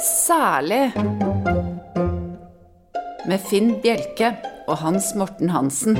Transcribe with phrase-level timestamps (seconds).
[0.00, 0.92] Særlig
[3.26, 4.34] med Finn Bjelke
[4.68, 5.96] og Hans Morten Hansen.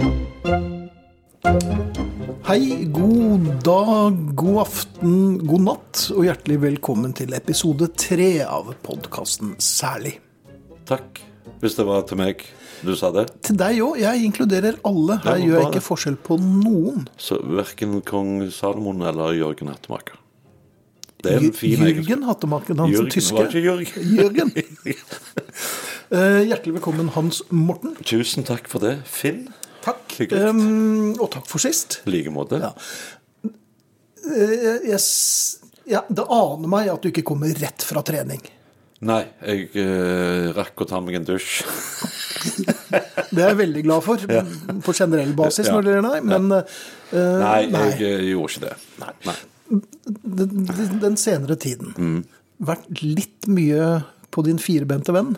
[2.47, 5.15] Hei, god dag, god aften,
[5.49, 10.19] god natt, og hjertelig velkommen til episode tre av podkasten Særlig.
[10.87, 11.23] Takk,
[11.65, 12.45] hvis det var til meg
[12.85, 13.25] du sa det.
[13.49, 15.17] Til deg òg, jeg inkluderer alle.
[15.25, 17.09] Her gjør jeg ikke forskjell på noen.
[17.17, 20.21] Så verken kong Salomon eller Jørgen Hattemaker.
[21.27, 23.37] Det er en fin Jørgen Hattemaken, han som tysker.
[23.43, 24.09] var ikke Jørgen?
[24.21, 24.53] Jørgen.
[26.07, 27.97] Eh, hjertelig velkommen, Hans Morten.
[28.07, 28.97] Tusen takk for det.
[29.11, 29.49] Finn.
[29.87, 30.17] Takk.
[30.33, 32.01] Um, og takk for sist.
[32.07, 32.59] I like måte.
[32.63, 32.73] Ja.
[33.47, 35.01] Eh, jeg,
[35.91, 38.43] ja, det aner meg at du ikke kommer rett fra trening.
[39.07, 41.61] Nei, jeg uh, rakk å ta meg en dusj.
[42.87, 44.23] Det er jeg veldig glad for,
[44.87, 45.75] på generell basis Ja.
[45.75, 46.63] når det gjelder deg, men uh,
[47.43, 47.87] Nei, nei.
[47.99, 48.77] jeg gjorde ikke det.
[49.03, 49.11] Nei.
[49.27, 52.25] den, den- senere tiden Mm.
[52.63, 55.37] vært litt mye på din firbente venn.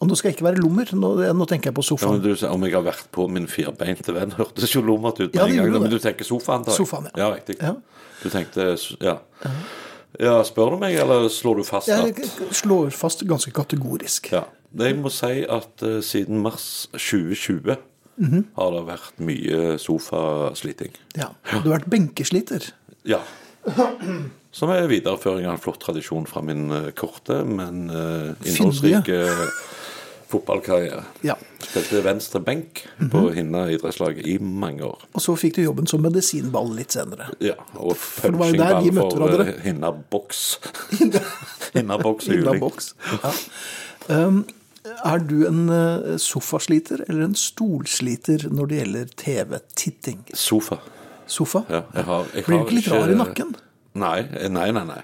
[0.00, 2.20] Og nå skal jeg ikke være lommer, nå, nå tenker jeg på Ja, sofaen.
[2.20, 5.34] men du, om jeg har vært på min firbeinte venn, hørtes jo lommert ut med
[5.34, 5.82] Ja, en gang.
[5.82, 6.64] Men du tenker sofaen?
[6.64, 6.72] da?
[6.72, 7.28] Sofaen, ja.
[7.28, 7.34] ja.
[7.34, 7.56] riktig.
[7.62, 7.74] Ja.
[8.22, 9.18] Du tenkte Ja.
[10.20, 10.42] ja.
[10.44, 14.30] Spør du meg, eller slår du fast Jeg at slår fast ganske kategorisk.
[14.32, 14.44] Ja.
[14.76, 17.76] Jeg må si at uh, siden mars 2020
[18.16, 18.44] Mhm.
[18.56, 20.90] har det vært mye sofasliting.
[21.16, 21.28] Ja.
[21.62, 22.72] Du har vært benkesliter.
[23.04, 23.18] Ja.
[24.54, 29.16] Som er videreføring av en flott tradisjon fra min eh, korte, men uh, innholdsrike
[30.30, 31.02] fotballkarriere.
[31.26, 31.34] Ja.
[31.62, 33.10] Spilte venstre benk Mhm.
[33.10, 35.02] på Hinna idrettslag i mange år.
[35.14, 37.28] Og så fikk du jobben som medisinball litt senere.
[37.40, 39.48] Ja, og punchingball for hverandre.
[39.56, 40.58] eh, Hinna boks.
[41.74, 42.94] Hinna boks er boks.
[43.22, 43.32] Ja.
[44.08, 44.44] Um,
[45.04, 50.24] er du en eh, sofasliter eller en stolsliter når det gjelder TV-titting?
[50.34, 50.78] Sofa.
[51.26, 51.64] Sofa?
[51.70, 53.54] Ja, jeg har, jeg Blir du ikke litt rar i nakken?
[53.94, 55.02] Nei, eh, nei, nei, nei.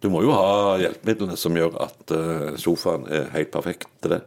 [0.00, 4.20] Du må jo ha hjelpemidlene som gjør at eh, sofaen er helt perfekt til det.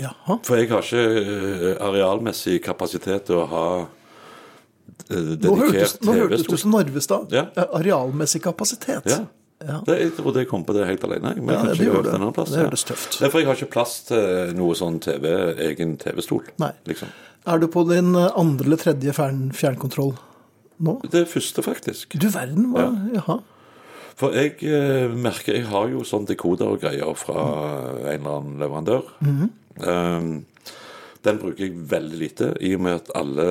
[0.00, 0.38] Jaha.
[0.46, 6.46] For jeg har ikke eh, arealmessig kapasitet til å ha eh, Nå hørtes, nå hørtes
[6.46, 6.62] du TV-stol.
[6.64, 7.36] som Narvestad.
[7.36, 7.46] Ja.
[7.76, 9.08] Arealmessig kapasitet.
[9.10, 9.24] Ja.
[9.62, 9.78] Ja.
[9.86, 11.34] Det, jeg trodde jeg kom på det helt alene.
[11.38, 12.14] Men Ja, det det.
[12.16, 12.50] en plass.
[12.50, 13.18] Det hørtes tøft.
[13.22, 15.28] Derfor jeg har ikke plass til noe sånn TV,
[15.68, 16.48] egen TV-stol.
[16.88, 17.12] Liksom.
[17.46, 20.14] Er du på din eh, andre eller tredje fjern, fjernkontroll
[20.82, 20.98] nå?
[21.10, 22.14] Det første, faktisk.
[22.18, 22.88] Du verden, hva?
[23.16, 23.40] Jaha.
[24.18, 27.42] For jeg eh, merker Jeg har jo sånn dekoder og greier fra
[28.04, 29.12] en eller annen leverandør.
[29.22, 30.32] um,
[31.22, 33.44] den bruker jeg veldig lite, i og med at alle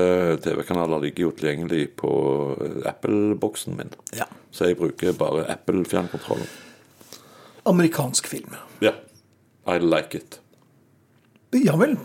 [0.44, 2.12] TV-kanaler ligger jo tilgjengelig på
[2.60, 3.94] eh, Apple-boksen min.
[4.18, 4.28] Ja.
[4.52, 6.50] Så jeg bruker bare Apple-fjernkontrollen.
[7.72, 8.58] Amerikansk film.
[8.84, 8.92] Ja.
[9.72, 10.40] I like it.
[11.56, 11.96] Ja vel.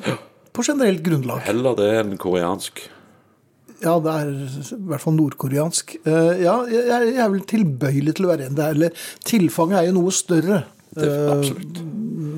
[0.56, 1.44] På generelt grunnlag.
[1.44, 2.86] Heller det enn koreansk.
[3.82, 5.98] Ja, det er i hvert fall nordkoreansk.
[6.08, 8.72] Eh, ja, jeg, er vel tilbøyelig til å være en der.
[8.72, 10.62] Eller tilfanget er jo noe større
[10.96, 11.80] Det, eh, absolutt.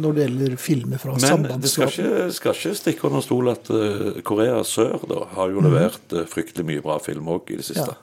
[0.03, 3.71] når det gjelder filmer fra Men det skal ikke, skal ikke stikke under stol at
[3.71, 6.25] eh, Korea sør da, har jo levert mm.
[6.33, 7.95] fryktelig mye bra film òg i det siste.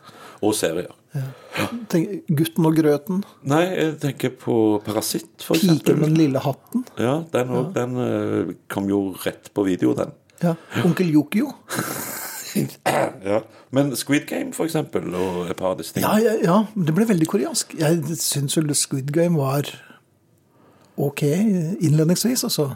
[0.45, 0.91] Og serier.
[1.89, 3.21] Tenk, Gutten og grøten.
[3.47, 6.83] Nei, jeg tenker på Parasitt, for Piken med den lille hatten.
[6.99, 7.61] Ja, den ja.
[7.77, 10.11] Den eh, kom jo rett på video, den.
[10.43, 10.53] Ja.
[10.85, 11.51] Onkel Yokio.
[12.55, 13.41] Ja.
[13.75, 16.21] Men Squid Game, for eksempel, og et par av disse Ja, tingene.
[16.23, 16.83] ja, ja, ja.
[16.87, 17.73] det ble veldig koreansk.
[17.75, 19.67] Jeg syns vel Squid Game var
[20.95, 21.23] ok
[21.83, 22.69] innledningsvis, altså.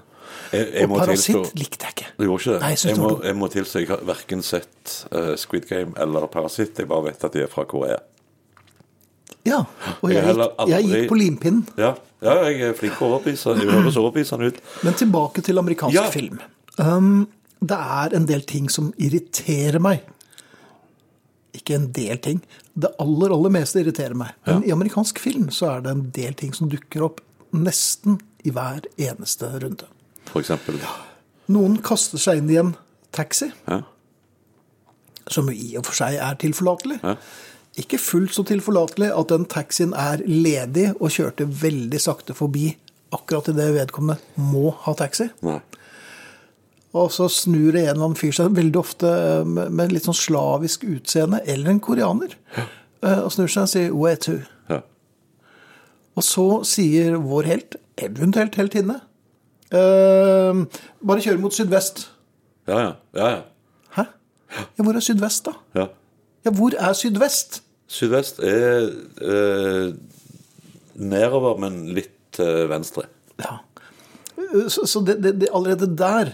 [0.52, 2.12] Jeg, jeg Og Parasitt tilstå likte jeg ikke.
[2.18, 2.62] Du gjorde ikke det?
[2.64, 6.30] Nei, jeg jeg, må, jeg må tilstå jeg har verken sett uh, Squid Game eller
[6.32, 6.80] Parasitt.
[6.80, 8.00] Jeg bare vet at de er fra Korea.
[9.48, 9.64] Ja,
[10.02, 11.66] og Jeg gikk, jeg gikk på limpinnen.
[11.80, 11.94] Ja,
[12.26, 13.56] ja jeg er flink til å overbevise.
[13.58, 14.64] Jeg høres overbevisende ut.
[14.84, 16.10] Men tilbake til amerikansk Ja.
[16.14, 16.42] film.
[16.78, 17.28] Um,
[17.60, 20.04] det er en del ting som irriterer meg.
[21.56, 22.42] Ikke en del ting.
[22.74, 24.36] Det aller, aller meste irriterer meg.
[24.48, 28.54] Men i amerikansk film så er det en del ting som dukker opp nesten i
[28.56, 29.88] hver eneste runde.
[30.36, 30.80] Eksempel.
[31.50, 32.76] Noen kaster seg inn i en
[33.12, 33.82] taxi, Ja.
[35.30, 37.00] som i og for seg er tilforlatelig.
[37.04, 37.16] Ja.
[37.78, 42.76] Ikke fullt så tilforlatelig at den taxien er ledig og kjørte veldig sakte forbi
[43.14, 45.30] akkurat idet vedkommende må ha taxi.
[45.42, 45.60] Nei.
[46.98, 49.10] Og så snur det en eller annen fyr seg veldig ofte
[49.46, 52.66] med, med litt sånn slavisk utseende, eller en koreaner, ja.
[53.22, 54.46] og snur seg og sier 'where to'?
[54.70, 54.82] Ja.
[56.18, 59.09] Og så sier vår helt, eventuelt heltinne, eh,
[59.72, 62.08] bare kjøre mot sydvest.
[62.70, 62.92] Ja, ja.
[63.18, 63.40] ja, ja.
[63.98, 64.04] Hæ?
[64.78, 65.56] Ja, hvor er sydvest, da?
[65.78, 65.88] ja.
[66.46, 67.62] Ja, hvor er sydvest?
[67.92, 68.86] Sydvest er
[69.22, 69.90] eh,
[70.96, 73.04] nedover, men litt til venstre.
[73.42, 73.58] Ja.
[74.72, 76.32] Så, så det, det, det, allerede der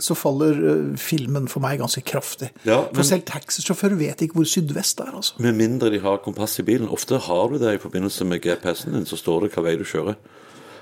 [0.00, 2.52] så faller eh, filmen for meg ganske kraftig.
[2.64, 5.34] Ja, men- For selv taxisjåfører vet ikke hvor sydvest er, altså.
[5.42, 6.88] Med mindre de har kompass i bilen.
[6.88, 9.84] Ofte har du det i forbindelse med GPS-en din, så står det hva vei du
[9.88, 10.14] kjører.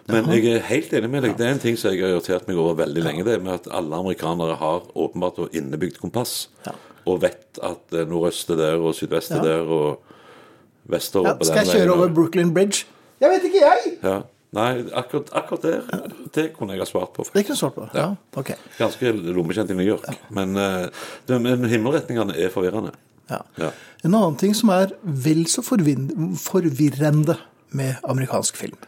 [0.08, 1.34] Men jeg er helt enig med deg.
[1.37, 3.25] Det er en ting som jeg har irritert meg over veldig lenge.
[3.26, 6.46] Det er med at alle amerikanere har åpenbart og innebygd kompass.
[6.64, 6.72] Ja.
[7.08, 11.49] Og vet at eh, nordøst er der, og sydvest er der, og vestover Ja, på
[11.49, 12.87] skal jeg kjøre over Brooklyn Bridge?
[13.20, 13.94] Jeg vet ikke, jeg!
[14.02, 14.19] Ja.
[14.56, 17.26] Nei, akkurat, akkurat der, det kunne jeg ha svart på.
[17.34, 17.84] Det kunne svart på.
[17.93, 18.54] Ja, ok.
[18.78, 20.08] Ganske lommekjent i New York.
[20.32, 20.88] Men, eh,
[21.37, 22.94] men himmelretningene er forvirrende.
[23.28, 23.43] Ja.
[23.61, 23.70] Ja.
[24.06, 27.37] En annen ting som er vel så forvirrende
[27.76, 28.78] med amerikansk film,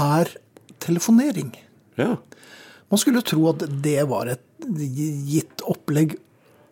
[0.00, 0.32] er
[0.80, 1.52] telefonering.
[2.00, 2.14] Ja.
[2.90, 4.44] Man skulle tro at det var et
[5.28, 6.16] gitt opplegg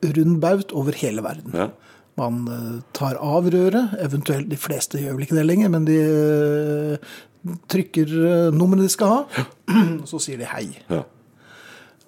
[0.02, 1.54] rundbaut over hele verden.
[1.54, 1.70] ja.
[2.18, 5.98] Man eh, tar av røret, eventuelt de fleste gjør vel ikke det lenger, men de
[6.02, 7.12] eh,
[7.70, 9.44] trykker eh, nummeret de skal ha,
[10.10, 10.66] så sier de hei.
[10.90, 11.04] ja.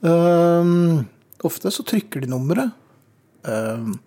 [0.00, 1.02] Um,
[1.44, 2.72] ofte så trykker de nummeret,
[3.44, 3.98] um,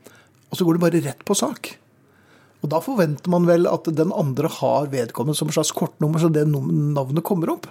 [0.50, 1.70] og så går de bare rett på sak.
[2.64, 6.32] Og da forventer man vel at den andre har vedkommende som et slags kortnummer, så
[6.32, 7.68] det navnet kommer opp.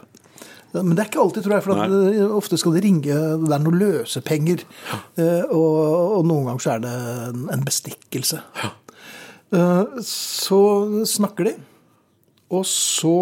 [0.72, 3.60] Men det er ikke alltid, tror jeg, for det, ofte skal det ringe Det er
[3.60, 4.62] noen løsepenger.
[4.88, 5.00] Ja.
[5.52, 5.80] Og,
[6.20, 6.92] og noen ganger så er det
[7.52, 8.40] en, bestikkelse.
[8.62, 8.70] Ja.
[10.08, 10.60] Så
[11.08, 11.54] snakker de,
[12.52, 13.16] og så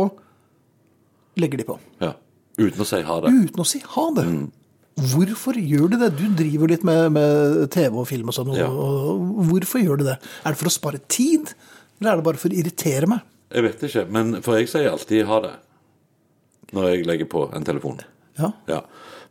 [1.43, 1.79] legger de på.
[2.03, 2.15] ja.
[2.61, 3.31] Uten å si ha det.
[3.33, 4.25] Uten å si ha det.
[5.01, 6.11] Hvorfor gjør du det?
[6.19, 8.53] Du driver litt med, med TV og film og sånn.
[8.59, 8.69] Ja.
[9.51, 10.17] Hvorfor gjør du det?
[10.45, 11.53] Er det for å spare tid,
[12.01, 13.25] eller er det bare for å irritere meg?
[13.51, 15.55] Jeg vet ikke, men for jeg sier alltid ha det
[16.77, 17.99] når jeg legger på en telefon.
[18.39, 18.53] Ja.
[18.71, 18.85] Ja.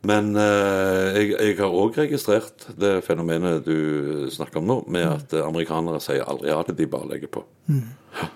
[0.06, 5.34] Men eh, jeg, jeg har òg registrert det fenomenet du snakker om nå, med at
[5.36, 7.44] eh, amerikanere sier aldri ha det, de bare legger på.
[7.72, 8.28] Ja.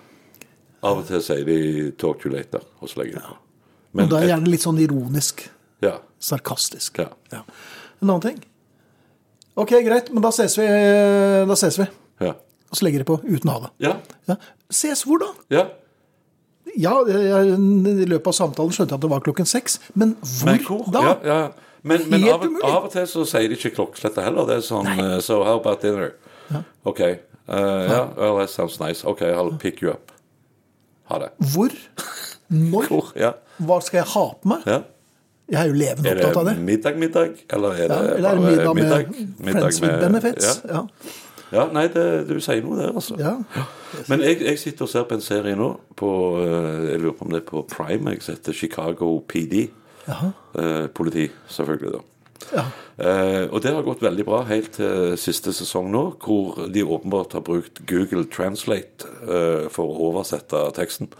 [0.85, 3.37] Av og til sier de 'talk to later', og så legger de på.
[3.95, 5.47] Og da er det gjerne litt sånn ironisk,
[5.81, 6.97] ja, sarkastisk.
[7.03, 7.43] ja, Ja.
[8.01, 8.39] En annen ting.
[9.55, 10.65] Ok, greit, men da ses vi.
[11.47, 11.85] Da ses vi.
[12.25, 12.33] ja.
[12.71, 13.69] Og så legger de på uten ha det.
[13.85, 13.93] Ja,
[14.27, 14.35] Ja.
[14.73, 15.31] Ses hvor da?
[15.53, 15.65] ja.
[16.75, 19.77] Ja, jeg, I løpet av samtalen skjønte jeg at det var klokken seks.
[19.93, 20.81] Men hvor, Men hvor?
[20.91, 21.01] da?
[21.05, 21.37] Ja, ja.
[21.87, 24.47] Men, men av, av og til så sier de ikke klokkeslettet heller.
[24.49, 26.15] Det er sånn uh, So how about dinner?
[26.83, 26.99] OK.
[27.47, 29.05] Uh, ja, well, that sounds nice.
[29.07, 30.11] OK, I'll pick you up.
[31.13, 31.29] Ha det.
[31.53, 31.71] Hvor?
[32.73, 32.89] Når?
[32.91, 33.13] Hvor?
[33.15, 33.31] Ja.
[33.61, 34.67] Hva skal jeg ha på meg?
[34.67, 34.81] ja.
[35.49, 37.43] Jeg er jo levende Er opptatt av det middag, middag?
[37.53, 39.61] Eller er det Ja, eller er det bare middag med middag?
[39.61, 40.61] Friends with Benefits?
[40.65, 40.73] Ja.
[40.73, 40.83] Ja.
[41.51, 43.19] ja, nei, det, du sier noe der, altså.
[43.21, 43.35] Ja.
[44.09, 46.09] Men jeg, jeg sitter og ser på en serie nå, på,
[46.41, 49.67] eh, jeg lurer på om det er på Prime, jeg, heter Chicago PD.
[50.09, 52.03] Eh, politi, selvfølgelig, da.
[52.53, 52.65] Ja.
[52.97, 57.35] Eh, og det har gått veldig bra helt til siste sesong nå, hvor de åpenbart
[57.37, 61.11] har brukt Google Translate eh, for å oversette teksten.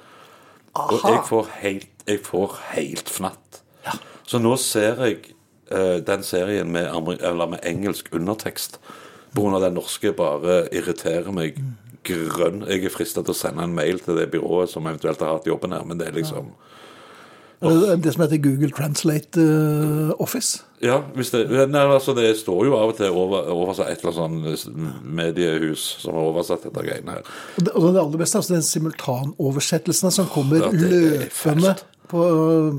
[0.75, 0.89] Aha.
[0.91, 3.61] Og jeg får helt, jeg får helt fnatt.
[4.25, 5.19] Så nå ser jeg
[5.71, 6.89] uh, den serien med,
[7.25, 8.79] med engelsk undertekst.
[9.35, 9.59] Pga.
[9.59, 11.59] den norske bare irriterer meg
[12.05, 12.63] grønn.
[12.69, 15.49] Jeg er frista til å sende en mail til det byrået som eventuelt har hatt
[15.49, 16.53] jobben her, men det er liksom
[17.65, 20.61] Det det som heter Google Translate uh, Office.
[20.83, 24.19] Ja, hvis det, nei, altså det står jo av og til over, oversatt et eller
[24.25, 27.31] annet sånn mediehus som har oversatt dette greiene her.
[27.55, 31.85] Og det, og det aller beste er altså den simultanoversettelsen som kommer Ja, løpende fælt.
[32.09, 32.21] På,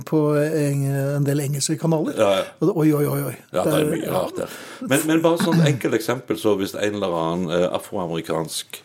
[0.07, 0.83] på en,
[1.17, 2.17] en del engelske kanaler.
[2.19, 2.71] Ja, ja.
[2.73, 3.21] Oi, oi, oi.
[3.31, 3.35] oi.
[3.53, 4.57] Ja, det er mye rart der.
[4.87, 8.81] Men, men bare sånn enkelt eksempel, så hvis en eller annen eh, afroamerikansk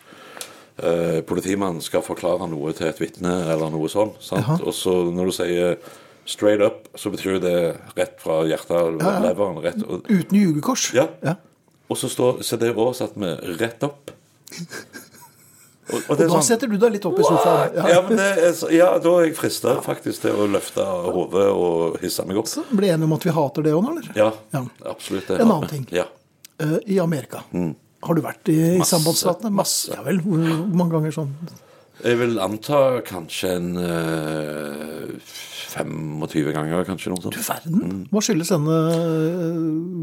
[0.82, 4.62] eh, politimann skal forklare noe til et vitne eller noe sånt, sant?
[4.62, 5.76] og så når du sier
[6.24, 7.56] straight up, så betyr det
[7.98, 9.16] rett fra hjertet, ja.
[9.24, 10.90] leveren, rett og, Uten jugekors.
[10.96, 11.08] Ja.
[11.24, 11.36] Ja.
[11.90, 14.12] og så, står, så det er oversatt med rett opp.
[15.90, 17.72] Og, og Og da sånn setter du deg litt opp i sofaen.
[17.90, 22.22] ja, men det ja, da er jeg frista faktisk til å løfte hodet og hisse
[22.28, 22.46] meg opp.
[22.48, 24.12] Så ble enige om at vi hater det òg, eller?
[24.14, 24.62] Ja, Ja.
[24.86, 25.26] absolutt.
[25.26, 25.86] det En annen ting.
[25.90, 26.04] Ja.
[26.62, 27.42] Uh, I Amerika.
[28.02, 28.84] Har du vært i, i Mm.
[28.86, 29.50] Sambandsstatene?
[29.50, 29.90] Masse.
[29.94, 30.20] Ja vel.
[30.22, 30.38] Hvor
[30.70, 31.34] mange ganger sånn?
[32.02, 35.12] Jeg vil anta kanskje en eh,
[35.72, 37.36] 25 ganger, kanskje noe sånt.
[37.36, 38.00] Du verden.
[38.12, 39.60] Hva skyldes denne eh,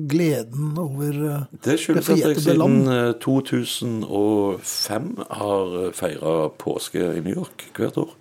[0.09, 5.09] gleden over eh, Det skyldes at jeg siden eh, 2005
[5.41, 8.15] har feira påske i New York hvert år.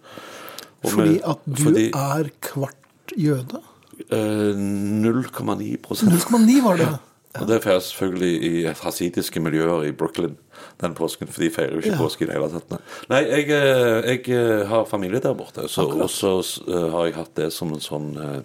[0.85, 3.63] Og Fordi med- at du fordi, er kvart jøde?
[4.11, 6.91] eh, 0,9 0,9 var det.
[7.39, 10.37] Og det feires selvfølgelig i hasidiske miljøer i Brooklyn
[10.81, 11.99] den påsken, for de feirer jo ikke Ja.
[11.99, 12.81] påske i det hele tatt.
[13.11, 13.23] nei.
[13.25, 17.35] Jeg, eh, jeg eh, har familie der borte, så, og så eh, har jeg hatt
[17.35, 18.45] det som en sånn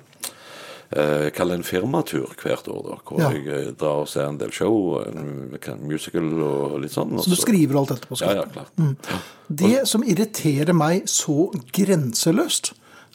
[0.93, 3.29] jeg kaller det en firmatur hvert år, da, hvor Ja.
[3.33, 5.49] jeg drar og ser en del show, en
[5.87, 7.17] musical og litt sånn.
[7.17, 8.69] Så du skriver alt dette på Ja, ja, klart.
[8.75, 9.23] klart.
[9.49, 12.73] Det som irriterer meg så grenseløst,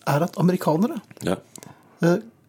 [0.08, 1.36] er at amerikanere Ja.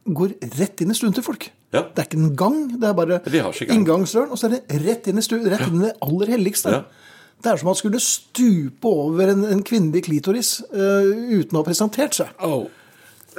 [0.07, 1.51] går rett inn i stuen til folk.
[1.73, 1.83] Ja.
[1.93, 4.79] Det er ikke en gang, det er bare De har inngangsdøren, og så er det
[4.87, 6.71] rett inn i stuen, rett inn i det aller helligste.
[6.73, 6.81] Ja.
[7.39, 11.05] Det er som om man skulle stupe over en, en kvinnelig klitoris uh,
[11.39, 12.33] uten å ha presentert seg.
[12.43, 12.65] Oh.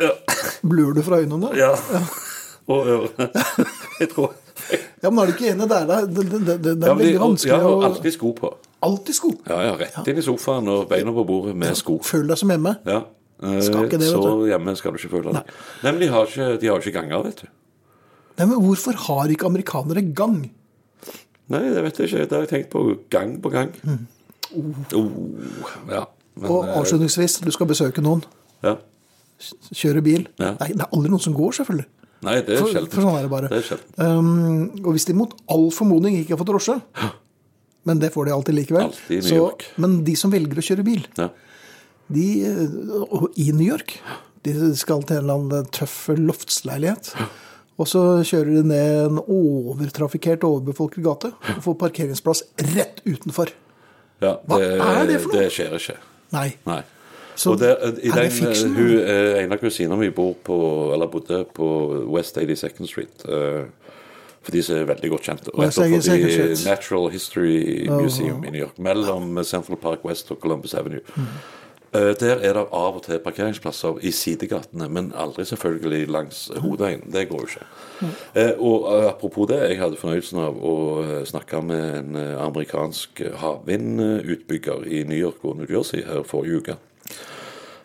[0.00, 0.12] Ja.
[0.70, 1.50] Blør du fra øynene?
[1.58, 1.74] ja.
[2.70, 3.26] Og ørene.
[3.98, 4.34] Jeg tror
[5.02, 5.88] Ja, men er du ikke enig der?
[6.06, 8.50] Det, det, det, det er ja, veldig de- vanskelig ja, å alltid sko på.
[8.86, 9.30] Alltid sko.
[9.50, 11.98] Ja, ja, rett inn i sofaen og beina på bordet med sko.
[12.06, 12.76] Føl deg som hjemme.
[12.86, 13.00] Ja.
[13.42, 15.50] Eh, Skal ikke det, vet så hjemme skal du ikke føle deg.
[15.82, 17.50] Nei, men de har ikke, de har ikke ganger, vet du.
[18.40, 20.40] Nei, men Hvorfor har ikke amerikanere gang?
[21.50, 22.26] Nei, det vet jeg ikke.
[22.30, 22.82] Det har jeg tenkt på
[23.12, 23.72] gang på gang.
[24.56, 25.06] Oh,
[25.90, 26.04] ja.
[26.40, 28.24] Men, Og eh, avslutningsvis, du skal besøke noen.
[28.66, 28.76] ja.
[29.72, 30.26] Kjøre bil.
[30.36, 30.50] Ja.
[30.60, 31.86] Nei, det er aldri noen som går, selvfølgelig.
[32.26, 32.90] Nei, det er sjelden.
[32.92, 33.48] for sånn er det bare.
[33.48, 33.80] Det er.
[34.04, 36.74] Um, og hvis de mot all formodning ikke har fått drosje,
[37.88, 39.64] men det får de alltid likevel Altid i New så, York.
[39.80, 41.30] Men de som velger å kjøre bil, Ja.
[42.12, 42.74] de, eh,
[43.08, 43.96] og i New York
[44.44, 47.10] De skal til en eller annen tøff loftsleilighet.
[47.78, 52.42] Og så kjører de ned en overtrafikkert, overbefolket gate og får parkeringsplass
[52.74, 53.52] rett utenfor.
[54.20, 55.40] ja Hva det, er det for noe?
[55.44, 55.96] Det skjer ikke.
[56.32, 56.48] Nei.
[56.66, 56.82] Nei.
[57.40, 57.70] Så og det,
[58.04, 58.74] i den, fiksjon?
[58.76, 60.56] hun, eh, En av kusinene mi bor på,
[60.92, 61.68] eller bodde på
[62.12, 63.24] West 82nd Street.
[63.24, 63.64] eh,
[64.42, 65.48] For de som er veldig godt kjent.
[65.56, 66.66] Rett 82nd Street.
[66.66, 68.78] Natural History Museum i New York.
[68.78, 71.00] Mellom Central Park West og Columbus Avenue.
[71.16, 71.26] Mm.
[71.92, 77.02] Eh, Der er det av og til parkeringsplasser i sidegatene, men aldri selvfølgelig langs hovedveien.
[77.12, 77.66] Det går jo ikke.
[78.34, 80.74] Eh, og eh, apropos det, jeg hadde fornøyelsen av å
[81.26, 86.78] snakke med en amerikansk havvindutbygger i New York og New Jersey her forrige uke.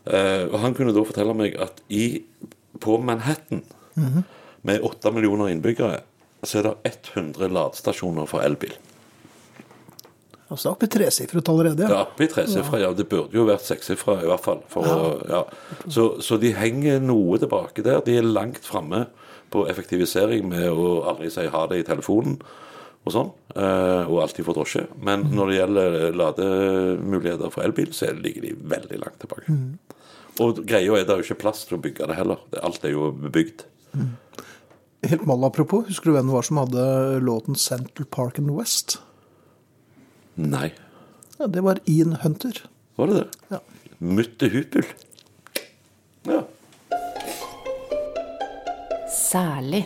[0.06, 2.22] Og Han kunne da fortelle meg at i,
[2.80, 3.64] på Manhattan,
[4.62, 6.04] med åtte millioner innbyggere,
[6.44, 8.76] så er det 100 ladestasjoner for elbil.
[10.52, 11.88] Altså, oppe i tresifret allerede.
[11.90, 12.04] Ja.
[12.22, 12.92] i tresifra, ja.
[12.94, 14.60] Det burde jo vært sekssifra i hvert fall.
[14.70, 15.40] For, å- ja.
[15.90, 18.02] Så, så de henger noe tilbake der.
[18.06, 19.08] De er langt framme
[19.50, 22.38] på effektivisering med å aldri si ha det i telefonen
[23.06, 24.88] og sånn, eh, og alltid få drosje.
[25.06, 29.54] Men når det gjelder lademuligheter for elbil, så ligger de veldig langt tilbake.
[30.42, 32.42] Og greia er det er jo ikke plass til å bygge det heller.
[32.66, 33.64] Alt er jo bebygd.
[35.06, 36.86] Helt mal apropos, husker du hvem det var som hadde
[37.22, 38.98] låten 'Central Park and West'?
[40.36, 40.70] Nei.
[41.40, 42.62] Ja, det var Ian Hunter.
[43.00, 43.28] Var det det?
[43.56, 43.60] Ja.
[44.00, 44.86] Mutte Hupel.
[46.28, 46.42] Ja.
[49.12, 49.86] Særlig.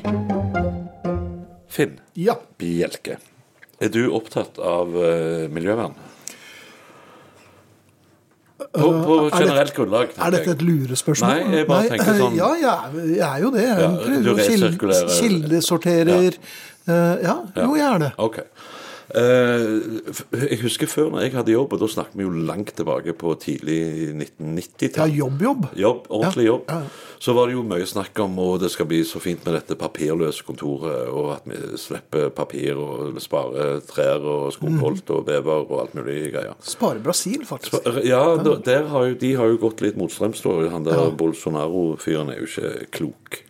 [1.69, 1.97] Finn.
[2.17, 2.35] Ja.
[2.59, 3.17] Bjelke.
[3.79, 5.93] Er du opptatt av uh, miljøvern?
[8.59, 10.11] På, på er generelt grunnlag.
[10.19, 11.29] Er dette et lurespørsmål?
[11.31, 13.63] Nei, jeg bare tenker sånn- Ja, jeg er, jeg er jo det.
[13.63, 16.37] Jeg Ja, du resirkulerer- kildesorterer.
[16.89, 18.11] Eh, Ja, jo, jeg er det.
[18.17, 18.41] Ok.
[19.09, 20.11] Eh,
[20.51, 23.31] jeg husker før når jeg hadde jobb, og da snakker vi jo langt tilbake på
[23.41, 25.13] tidlig Ja, 1990-tall.
[25.17, 25.63] jobb-jobb.
[25.79, 26.63] Jobb, ordentlig Ja, jobb.
[26.69, 27.05] ja, ja.
[27.19, 29.75] Så var det jo mye snakk om og det skal bli så fint med dette
[29.75, 35.79] papirløse kontoret, og at vi slipper papir og sparer trær og skogholt og bever og
[35.81, 36.53] alt mulig greier.
[36.63, 37.73] Sparer Brasil, faktisk.
[38.07, 40.41] Ja, da, der har jo, de har jo gått litt motstrøms.
[40.45, 40.69] da.
[40.69, 43.41] Han der Bolsonaro-fyren er jo ikke klok.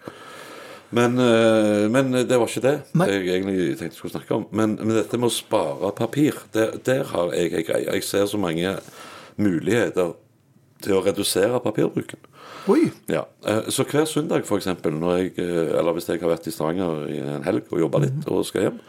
[0.96, 3.08] Men, eh, men det var ikke det Nei.
[3.12, 4.48] jeg egentlig tenkte jeg skulle snakke om.
[4.52, 7.94] Men, men dette med å spare papir, der, der har jeg ei greie.
[8.00, 8.74] Jeg ser så mange
[9.40, 10.16] muligheter
[10.82, 12.26] til å redusere papirbruken.
[12.70, 12.90] Oi.
[13.12, 17.22] Ja, eh, Så hver søndag, jeg, eh, eller hvis jeg har vært i Stavanger i
[17.22, 18.82] en helg og jobba litt og skal hjem,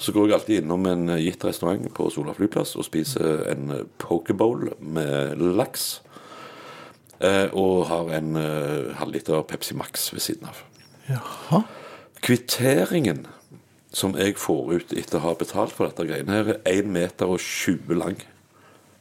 [0.00, 4.70] så går jeg alltid innom en gitt restaurant på Sola flyplass og spiser en pokebowl
[4.80, 6.00] med laks.
[7.52, 8.32] Og har en
[8.96, 10.62] halvliter Pepsi Max ved siden av.
[11.10, 11.64] Jaha.
[12.24, 13.26] Kvitteringen
[13.92, 17.30] som jeg får ut etter å ha betalt for dette greiene her, er 1 meter
[17.30, 18.20] og 20 lang.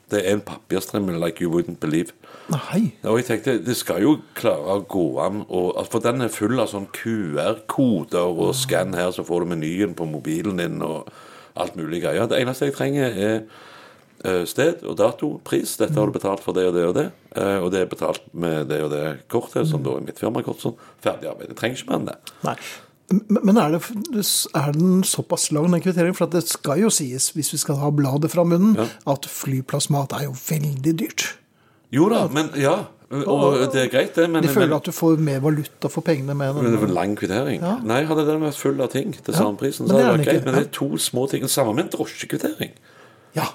[0.10, 2.16] Det er en papirstrimmel like you wouldn't believe.
[2.50, 2.96] Nei.
[3.06, 6.58] Og jeg tenkte, det skal jo klare å gå an og, For den er full
[6.58, 11.12] av sånn QR-koder og skann her, så får du menyen på mobilen din og
[11.60, 12.25] alt mulig greier.
[12.25, 13.68] Det eneste jeg trenger, er
[14.45, 15.77] sted og dato, pris.
[15.79, 17.05] Dette har du betalt for det og det og det.
[17.35, 20.59] eh, Og det er betalt med det og det kortet, som da er mitt firmakort.
[20.59, 20.75] Sånn.
[21.01, 21.49] Ferdig arbeid.
[21.53, 22.17] Det trenger ikke mer enn det.
[22.43, 22.55] Nei.
[23.29, 24.21] Men er, det,
[24.53, 26.13] er den såpass lang, den kvitteringen?
[26.17, 28.75] For at det skal jo sies, hvis vi skal ha bladet fra munnen,
[29.09, 31.25] at flyplassmat er jo veldig dyrt.
[31.95, 32.75] Jo da, men ja.
[33.09, 34.27] Og det er greit, det.
[34.29, 36.91] Men, De føler men, at du får mer valuta for pengene med men det var
[36.93, 37.63] lang kvittering.
[37.65, 37.79] Ja.
[37.81, 40.45] Nei, hadde den vært full av ting til samme prisen, så hadde det vært greit.
[40.45, 41.47] Men det er to små ting.
[41.49, 42.75] Samme med en drosjekvittering.
[43.33, 43.47] Ja.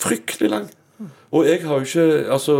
[0.00, 0.70] Fryktelig lang.
[1.34, 2.54] Og jeg har jo ikke Altså,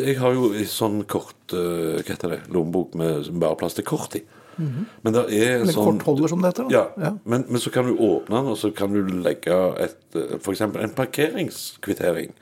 [0.00, 2.38] jeg har jo en sånn kort eh, Hva heter det?
[2.48, 4.22] Lommebok med bare plass til kort i.
[4.56, 6.70] Men det er Eller sånn kortholder, som det heter.
[6.72, 7.10] Ja, Ja.
[7.28, 9.52] Men, men så kan du åpne den, og så kan du legge
[9.84, 10.40] et f.eks.
[10.46, 12.32] for eksempel en parkeringskvittering.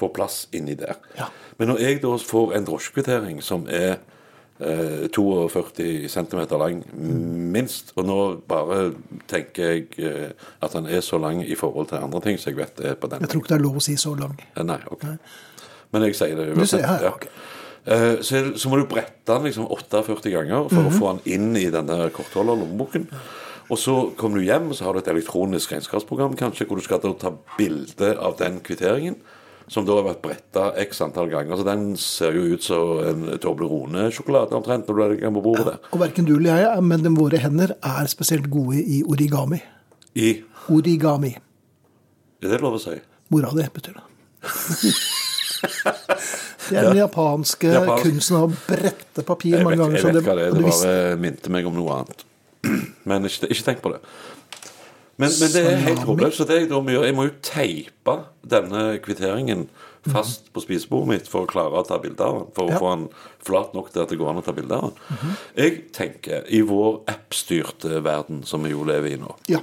[0.00, 0.96] Få plass inni der.
[1.18, 1.28] Ja.
[1.58, 4.06] Men når jeg da får en drosjekvittering som er eh,
[4.58, 6.80] 42 cm lang,
[7.52, 8.18] minst, og nå
[8.50, 8.92] bare
[9.30, 10.32] tenker jeg eh,
[10.64, 13.10] at han er så lang i forhold til andre ting, så jeg vet er på
[13.10, 14.34] den Jeg tror ikke det er lov å si så lang.
[14.56, 15.06] Eh, Nei, ok.
[15.94, 17.06] Men jeg sier det Du sier, ja, uansett.
[17.06, 17.28] ja, ok.
[17.88, 21.56] Eh, så, så må du brette den liksom 48 ganger for å få den inn
[21.56, 23.06] i denne kortholderlommeboken.
[23.68, 26.84] Og så kommer du hjem, og så har du et elektronisk regnskapsprogram kanskje, hvor du
[26.84, 29.16] skal ta bilde av den kvitteringen,
[29.68, 31.58] som da har vært bretta x antall ganger.
[31.60, 35.78] Så den ser jo ut som en Toblerone-sjokolade omtrent når du legger på bordet der.
[35.92, 39.60] Og verken du eller jeg, men de våre hender, er spesielt gode i origami.
[40.18, 41.30] I Origami.
[42.42, 42.96] Er det lov å si?
[43.32, 44.04] Mora di, betyr det.
[46.68, 48.04] Det er den japanske Japansk.
[48.04, 49.96] kunsten å brette papir mange ganger.
[49.96, 50.52] jeg så vet hva det er.
[50.54, 52.24] Det bare minte meg om noe annet.
[53.08, 54.02] Men ikke, ikke tenk på det.
[55.18, 56.38] Men, men det er helt håpløst.
[56.38, 58.14] Så det jeg da må gjøre Jeg må jo teipe
[58.46, 59.66] denne kvitteringen
[60.08, 62.52] fast på spisebordet mitt for å klare å ta bilde av den.
[62.56, 62.76] For Ja.
[62.78, 63.08] å få den
[63.44, 65.34] flat nok til at det går an å ta bilde av den.
[65.58, 69.60] Jeg tenker, i vår appstyrte verden som vi jo lever i nå Ja.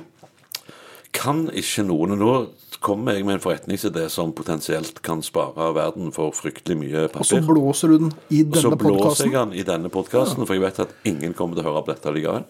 [1.16, 2.50] kan ikke noen Nå
[2.82, 7.40] kommer jeg med en forretningsidé som potensielt kan spare verden for fryktelig mye Og så
[7.42, 10.54] blåser du den i denne Og så blåser blåser jeg den i denne podkasten, for
[10.54, 12.44] jeg vet at ingen kommer til å høre på dette likevel.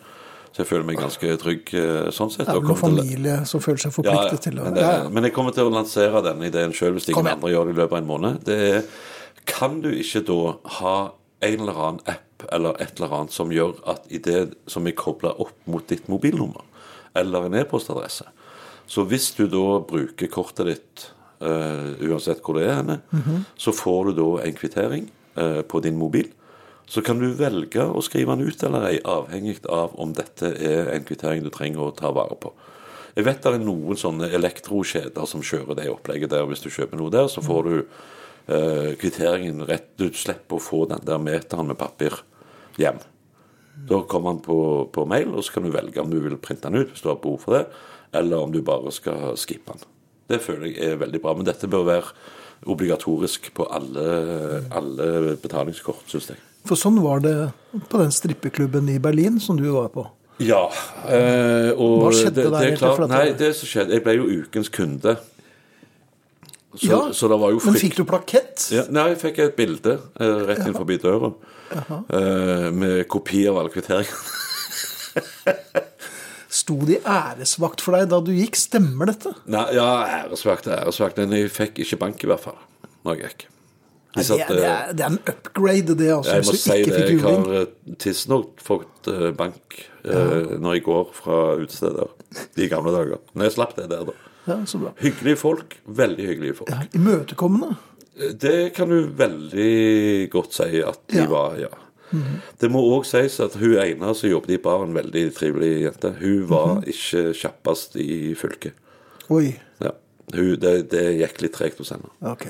[0.56, 2.46] Så jeg føler meg ganske trygg eh, sånn sett.
[2.48, 5.12] Det er vel kommer til- familie som føler seg ja, ja, til å men, det,
[5.12, 7.80] men jeg kommer til å lansere denne ideen sjøl hvis ingen andre gjør det i
[7.82, 8.44] løpet av en måned.
[8.48, 8.84] Det er
[9.46, 10.38] Kan du ikke da
[10.80, 10.94] ha
[11.44, 14.96] en eller annen app eller et eller annet som gjør at i det som er
[14.98, 16.64] kobla opp mot ditt mobilnummer
[17.16, 18.26] eller en e-postadresse
[18.88, 21.06] Så hvis du da bruker kortet ditt
[21.42, 23.46] uh, uansett hvor det er henne, Mhm.
[23.58, 26.30] så får du da en kvittering uh, på din mobil.
[26.86, 30.92] Så kan du velge å skrive den ut eller ei, avhengig av om dette er
[30.94, 32.54] en kvittering du trenger å ta vare på.
[33.16, 36.46] Jeg vet det er noen sånne elektrokjeder som kjører det opplegget der.
[36.50, 40.84] Hvis du kjøper noe der, så får du eh, kvitteringen rett Du slipper å få
[40.92, 42.20] den der meteren med papir
[42.78, 43.00] hjem.
[43.88, 44.58] Da kommer den på,
[44.92, 47.10] på mail, og så kan du velge om du vil printe den ut hvis du
[47.12, 47.66] har behov for det,
[48.16, 49.88] eller om du bare skal skippe den.
[50.32, 51.36] Det føler jeg er veldig bra.
[51.38, 52.12] Men dette bør være
[52.72, 54.06] obligatorisk på alle,
[54.76, 56.44] alle betalingskort, syns jeg.
[56.66, 57.36] For sånn var det
[57.92, 60.08] på den strippeklubben i Berlin som du var på.
[60.44, 60.66] Ja.
[61.08, 64.04] Eh, og Hva skjedde det, der det er klart, Nei, det- det som skjedde Jeg
[64.04, 65.18] ble jo ukens kunde.
[66.76, 68.66] Så, Ja, så det var jo Men fikk du plakett?
[68.72, 71.32] ja, Nei, jeg fikk et bilde eh, rett inn forbi døra
[71.72, 74.12] eh, med kopi av alle kvitteringene.
[76.56, 78.56] Sto de æresvakt for deg da du gikk?
[78.60, 79.32] Stemmer dette?
[79.52, 79.88] Nei, ja,
[80.24, 81.18] æresvakt, æresvakt.
[81.18, 82.58] Men jeg fikk ikke bank, i hvert fall,
[83.06, 83.46] når jeg gikk.
[84.16, 86.38] Det, er, det, eh, er, det er en upgrade, det, altså.
[86.38, 90.22] jeg må si det, jeg har eh, tidsnok fått eh, bank ja.
[90.62, 92.14] når jeg går fra utesteder
[92.62, 93.20] i gamle dager.
[93.34, 94.32] Når jeg slapp det der, da.
[94.46, 94.94] Ja, så bra.
[95.02, 95.76] Hyggelige folk.
[96.00, 96.72] Veldig hyggelige folk.
[96.72, 97.76] Ja, Imøtekommende.
[98.40, 101.28] Det kan du veldig godt si at de Ja.
[101.28, 101.74] var, ja.
[102.62, 106.46] Det må òg sies at hun ene som jobbet i baren, veldig trivelig jente, hun
[106.48, 108.78] var ikke kjappest i fylket.
[109.34, 109.50] Oi.
[109.84, 109.92] Ja.
[110.32, 112.14] Hun, det, det gikk litt tregt hos henne.
[112.24, 112.48] Ok.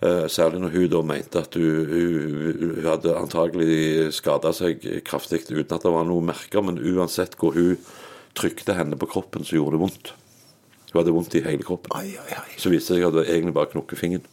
[0.00, 5.42] Eh, særlig når hun da mente at hun, hun, hun hadde antagelig skada seg kraftig
[5.50, 7.76] uten at det var noe merker, men uansett hvor hun
[8.38, 10.12] trykte henne på kroppen, så gjorde det vondt.
[10.92, 11.92] Hun hadde vondt i hele kroppen.
[11.98, 12.54] Ai, ai, ai.
[12.56, 14.24] Så viste det seg at det egentlig bare knokkefingeren.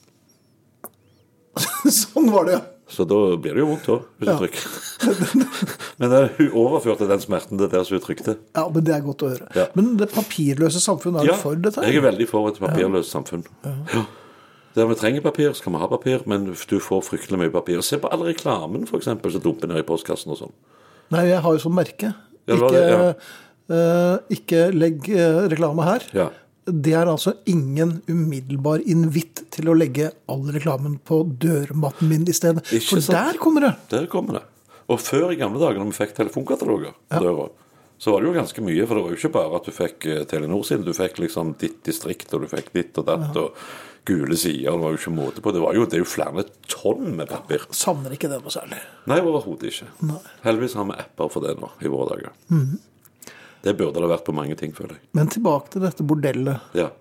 [2.00, 2.64] sånn var det, ja.
[2.88, 4.36] Så da blir det jo vondt òg, hvis Ja.
[4.38, 4.64] du trykker.
[6.00, 8.38] Men hun overførte den smerten til der som hun trykte.
[8.56, 9.48] Ja, men Det er godt å høre.
[9.58, 9.66] Ja.
[9.76, 11.84] Men det papirløse samfunn, er Ja, du for dette?
[11.84, 13.44] Ja, jeg er veldig for et papirløst samfunn.
[13.66, 14.06] Ja.
[14.78, 17.82] Der vi trenger papir, så kan vi ha papir, men du får fryktelig mye papir.
[17.86, 20.58] Se på all reklamen, f.eks., som dumper ned i postkassen og sånn.
[21.16, 22.12] Nei, jeg har jo sånn merke.
[22.48, 23.08] Ja, Ikke, det,
[23.74, 26.06] uh, ikke legg uh, reklame her.
[26.16, 26.28] Ja.
[26.68, 32.36] Det er altså ingen umiddelbar invitt til å legge all reklamen på dørmatten min i
[32.36, 32.66] stedet.
[32.68, 33.16] Ikke For sant?
[33.16, 33.74] der kommer det!
[33.94, 34.44] Der kommer det.
[34.92, 37.48] Og før i gamle dager, når vi fikk telefonkataloger på døra,
[37.98, 38.86] så var det jo ganske mye.
[38.86, 41.56] For det var jo ikke bare at du fikk eh, Telenor sin, du fikk liksom
[41.60, 43.58] ditt distrikt, og du fikk ditt og datt, og
[44.08, 44.72] gule sider.
[44.72, 45.54] Det var jo ikke måte på.
[45.56, 47.66] Det, var jo, det er jo flere tonn med papir.
[47.76, 48.80] Savner ikke det noe særlig.
[49.10, 49.90] Nei, overhodet ikke.
[50.46, 52.34] Heldigvis har vi apper for det nå i våre dager.
[53.66, 55.08] Det burde det vært på mange ting, føler jeg.
[55.18, 56.74] Men tilbake til dette bordellet.
[56.78, 56.92] Ja.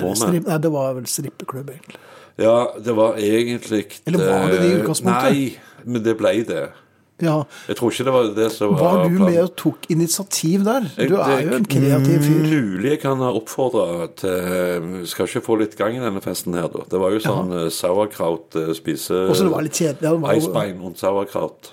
[0.00, 1.98] Strip, nei, det var vel strippeklubb, egentlig.
[2.40, 5.34] Ja, det var egentlig Eller var det det i eh, utgangspunktet?
[5.34, 6.62] Nei, men det ble det.
[7.24, 7.36] Ja.
[7.68, 9.24] Jeg tror ikke det var det som var Var du planen.
[9.26, 10.88] med og tok initiativ der?
[10.96, 12.46] Du er jo en kreativ fyr.
[12.50, 16.70] Mulig jeg kan ha oppfordra til Skal ikke få litt gang i denne festen her,
[16.72, 16.86] da.
[16.90, 17.66] Det var jo sånn ja.
[17.74, 20.08] sauerkraut eh, spise Og så det var litt kjedelig.
[20.08, 21.72] Ja, var Eisbein og sauerkraut.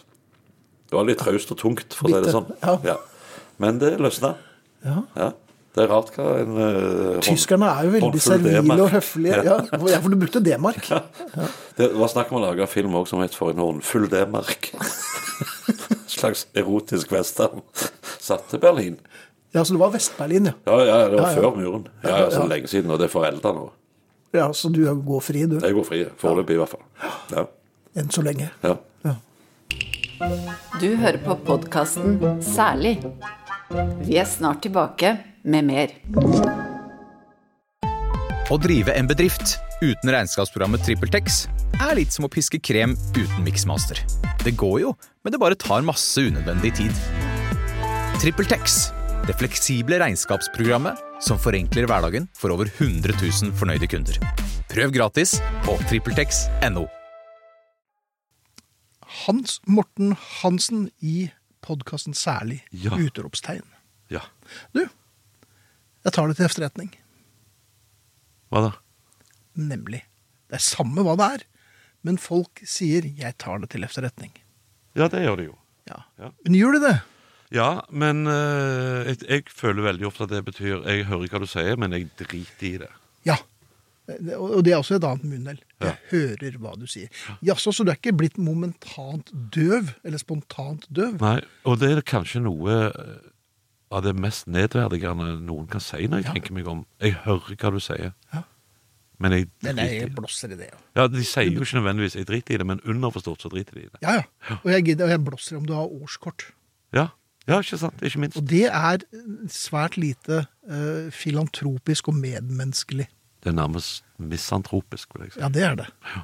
[0.88, 2.52] Det var litt traust og tungt, for å si det sånn.
[2.88, 3.00] ja.
[3.58, 4.36] Men det løsna.
[4.86, 5.34] Ja.
[5.78, 5.84] Ja.
[5.84, 9.44] Det er rart hva en uh, Tyskerne er jo veldig servile og høflige.
[9.46, 9.58] Ja,
[9.92, 10.88] ja, for du brukte D-mark.
[11.78, 14.72] Det var snakk om å lage film også som het For en håndfull D-mark.
[16.10, 17.62] slags erotisk western.
[18.20, 18.98] Satt til Berlin.
[19.54, 20.54] Ja, så det var Vest-Berlin, ja.
[20.68, 21.42] Ja, ja, det var Ja, ja.
[21.42, 21.86] før muren.
[22.04, 22.48] Ja, ja, så Ja.
[22.52, 23.70] lenge siden, og det er forelda nå.
[24.34, 24.50] ja.
[24.54, 25.60] Så du går fri, du.
[25.62, 26.84] Jeg går fri, foreløpig i hvert fall.
[27.32, 27.46] Ja.
[27.96, 28.50] Enn så lenge.
[28.64, 28.76] Ja.
[29.06, 29.14] Ja.
[30.82, 32.98] Du hører på podkasten Særlig.
[34.02, 35.94] Vi er snart tilbake med mer.
[38.48, 41.46] Å drive en bedrift uten regnskapsprogrammet TrippelTex
[41.84, 44.00] er litt som å piske krem uten miksmaster.
[44.44, 47.02] Det går jo, men det bare tar masse unødvendig tid.
[48.22, 48.78] TrippelTex,
[49.28, 54.18] det fleksible regnskapsprogrammet som forenkler hverdagen for over 100 000 fornøyde kunder.
[54.72, 56.88] Prøv gratis på TrippelTex.no.
[59.26, 61.30] Hans Morten Hansen i
[61.66, 62.62] podkasten Særlig.
[62.72, 62.96] Ja.
[62.96, 63.66] Utropstegn.
[64.14, 64.24] ja.
[64.72, 64.86] Du,
[66.08, 66.90] jeg tar det til efterretning.
[68.52, 68.72] Hva da?
[69.60, 70.02] Nemlig.
[70.48, 71.44] Det er samme hva det er,
[72.08, 74.38] men folk sier 'jeg tar det til efterretning'.
[74.96, 75.58] Ja, det gjør de jo.
[75.90, 76.00] Ja.
[76.20, 76.30] Ja.
[76.46, 77.02] Men gjør de det?
[77.52, 81.46] Ja, men eh, jeg, jeg føler veldig ofte at det betyr Jeg hører hva du
[81.48, 82.90] sier, men jeg driter i det.
[83.26, 83.38] Ja.
[84.38, 85.60] Og det er også et annet munnhell.
[85.82, 85.96] Jeg Ja.
[86.12, 87.08] hører hva du sier.
[87.44, 89.94] Jaså, så du er ikke blitt momentant døv?
[90.04, 91.20] Eller spontant døv?
[91.22, 93.18] Nei, og det er kanskje noe eh,
[93.92, 96.34] av det mest nedverdigende noen kan si når jeg Ja.
[96.34, 96.86] tenker meg om.
[97.02, 98.44] Jeg hører hva du sier, Ja.
[99.20, 100.16] men jeg driter i det.
[100.16, 100.78] blåser i det, ja.
[100.96, 103.80] Ja, De sier jo ikke nødvendigvis 'jeg driter i det', men underforstått så driter de
[103.80, 104.00] i det.
[104.02, 104.12] Ja,
[104.50, 104.56] ja.
[104.64, 106.52] Og jeg, gidder, og jeg blåser om du har årskort.
[106.94, 107.08] Ja,
[107.48, 108.02] ja ikke sant?
[108.02, 108.38] Ikke minst.
[108.38, 108.98] Og det er
[109.48, 113.08] svært lite uh, filantropisk og medmenneskelig.
[113.44, 115.40] Det er nærmest misantropisk, vil jeg si.
[115.40, 115.88] Ja, det er det.
[116.16, 116.22] Ja.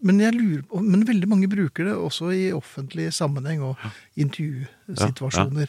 [0.00, 3.76] Men, jeg lurer, men veldig mange bruker det også i offentlig sammenheng og
[4.16, 5.66] intervjusituasjoner.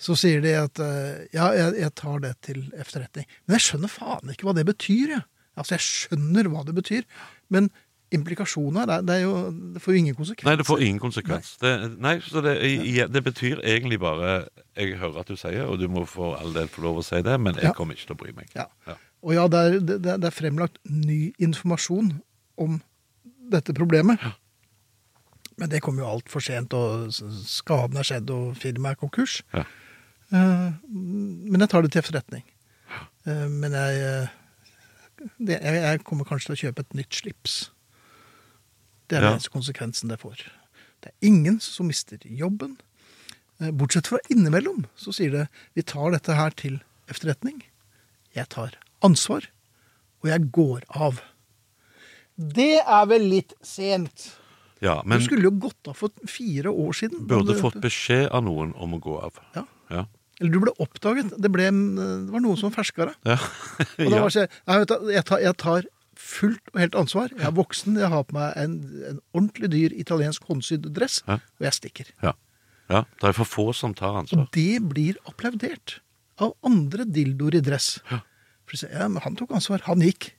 [0.00, 3.26] Så sier de at eh, ja, jeg, jeg tar det til efterretning.
[3.46, 5.12] Men jeg skjønner faen ikke hva det betyr.
[5.18, 5.24] Jeg.
[5.60, 7.04] Altså, jeg skjønner hva det betyr,
[7.52, 7.68] men
[8.16, 9.32] implikasjonen her, det, det, jo,
[9.74, 10.46] det får jo ingen konsekvens.
[10.48, 11.50] Nei, det får ingen konsekvens.
[11.62, 15.78] Det, nei, så det, i- det betyr egentlig bare 'jeg hører at du sier', og
[15.78, 17.72] du må for all del få lov å si det, men jeg Ja.
[17.76, 18.48] kommer ikke til å bry meg.
[18.56, 18.66] Ja.
[18.88, 18.94] Ja.
[19.22, 19.78] Og ja, det er,
[20.18, 22.20] det, er fremlagt ny informasjon
[22.58, 22.80] om
[23.52, 24.18] dette problemet.
[25.58, 29.42] Men det kom jo altfor sent, og skaden er skjedd, og firmaet er konkurs.
[29.54, 29.64] Ja.
[30.32, 32.44] Eh, Men jeg tar det til efterretning.
[33.26, 34.28] Eh, Men jeg, eh,
[35.38, 37.56] det, jeg, jeg kommer kanskje til å kjøpe et nytt slips.
[39.08, 40.44] Det er den eneste konsekvensen det får.
[41.02, 42.76] Det er ingen som mister jobben.
[43.76, 45.42] Bortsett fra innimellom, så sier det
[45.76, 46.78] vi tar dette her til
[47.12, 47.58] efterretning.
[48.32, 49.48] Jeg tar ansvar,
[50.22, 51.18] og jeg går av.
[52.40, 54.30] Det er vel litt sent.
[54.80, 57.26] ja, men du skulle jo gått av for fire år siden.
[57.28, 59.36] burde fått beskjed av noen om å gå av.
[59.54, 59.66] Ja.
[59.90, 60.06] Ja.
[60.40, 61.34] Eller du ble oppdaget.
[61.36, 63.16] Det, ble, det var noen som ferska deg.
[63.28, 63.36] Ja.
[64.06, 64.46] Og da var det,
[64.88, 65.88] sånn jeg, jeg tar
[66.20, 67.32] fullt og helt ansvar.
[67.36, 68.74] Jeg er voksen, jeg har på meg en,
[69.10, 71.38] en ordentlig dyr italiensk håndsydd dress, Ja.
[71.60, 72.10] og jeg stikker.
[72.24, 72.34] ja.
[72.92, 73.04] ja.
[73.20, 74.42] Det er for få som tar ansvar.
[74.46, 75.98] Og det blir applaudert
[76.40, 77.98] av andre dildoer i dress.
[78.10, 78.20] Ja.
[78.68, 80.30] For ja, men han tok ansvar, han gikk.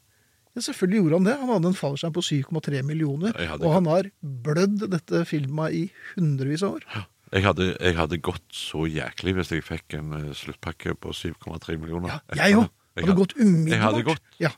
[0.55, 1.33] Ja, selvfølgelig gjorde han det.
[1.39, 5.83] Han hadde en fallskjerm på 7,3 millioner, Ja, og han har blødd dette filmet i
[6.15, 6.85] hundrevis av år.
[7.31, 11.77] Jeg hadde, jeg hadde gått så jæklig hvis jeg fikk en eh, sluttpakke på 7,3
[11.79, 12.17] millioner.
[12.33, 12.67] Ja, jeg òg.
[12.67, 13.71] Hadde, Hadde gått umiddelbart.
[13.71, 14.33] Jeg hadde gått.
[14.43, 14.51] Ja.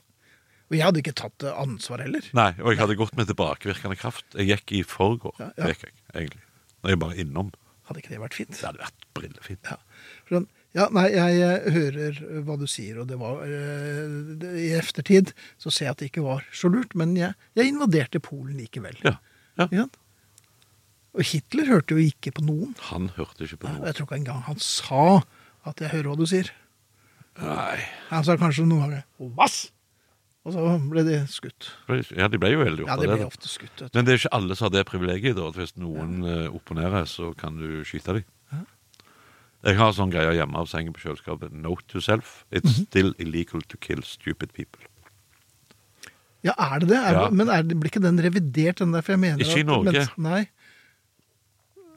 [0.64, 2.26] Og jeg hadde ikke tatt eh, ansvar heller.
[2.34, 4.26] Nei, og jeg hadde gått med tilbakevirkende kraft.
[4.34, 5.70] Jeg gikk i forgår, Ja, ja.
[5.70, 6.42] gikk jeg, egentlig.
[6.82, 7.54] Når jeg bare innom.
[7.86, 8.54] Hadde ikke det vært fint?
[8.56, 9.70] Det hadde vært brillefint.
[9.70, 10.40] Ja.
[10.74, 12.16] Ja, nei, jeg eh, hører
[12.48, 15.30] hva du sier, og det var øh, I eftertid
[15.62, 18.98] så ser jeg at det ikke var så lurt, men jeg, jeg invaderte Polen likevel.
[19.06, 19.14] Ja.
[19.62, 19.86] ja.
[21.14, 22.74] Og Hitler hørte jo ikke på noen.
[22.90, 23.84] Han hørte ikke på noen.
[23.86, 25.22] jeg tror ikke engang han sa
[25.66, 26.50] at 'jeg hører hva du sier'.
[27.40, 27.78] Nei.
[28.10, 29.70] Han sa kanskje noen ganger 'Vass!'
[30.44, 31.70] Og så ble de skutt.
[32.18, 33.26] Ja, de ble jo veldig Ja, de ble det.
[33.26, 33.80] ofte skutt.
[33.94, 35.36] Men det er ikke alle som har det privilegiet.
[35.36, 36.50] da, at Hvis noen ja.
[36.50, 38.24] opponerer, så kan du skyte dem.
[39.64, 41.50] Jeg har sånn greie hjemme av sengen på kjøleskapet.
[41.50, 42.44] Note to self.
[42.52, 42.86] It's Mhm.
[42.86, 44.82] still illegal to kill stupid people.
[46.44, 46.98] Ja, er det det?
[46.98, 47.30] Er, Ja.
[47.30, 49.00] Men er blir ikke den revidert, den der?
[49.00, 49.92] For jeg mener Ikke i at Norge.
[49.92, 50.48] mens- nei.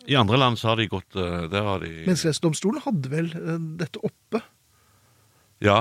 [0.07, 3.57] I andre land så har de gått eh, Der har de Menneskerettighetsdomstolen hadde vel eh,
[3.79, 4.41] dette oppe?
[5.63, 5.79] Ja.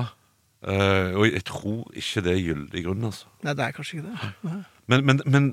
[0.67, 3.31] eh, og jeg tror ikke det er gyldig grunn, altså.
[3.47, 4.31] Nei, det er kanskje ikke det.
[4.49, 4.61] Nei.
[4.87, 5.51] Men, men, men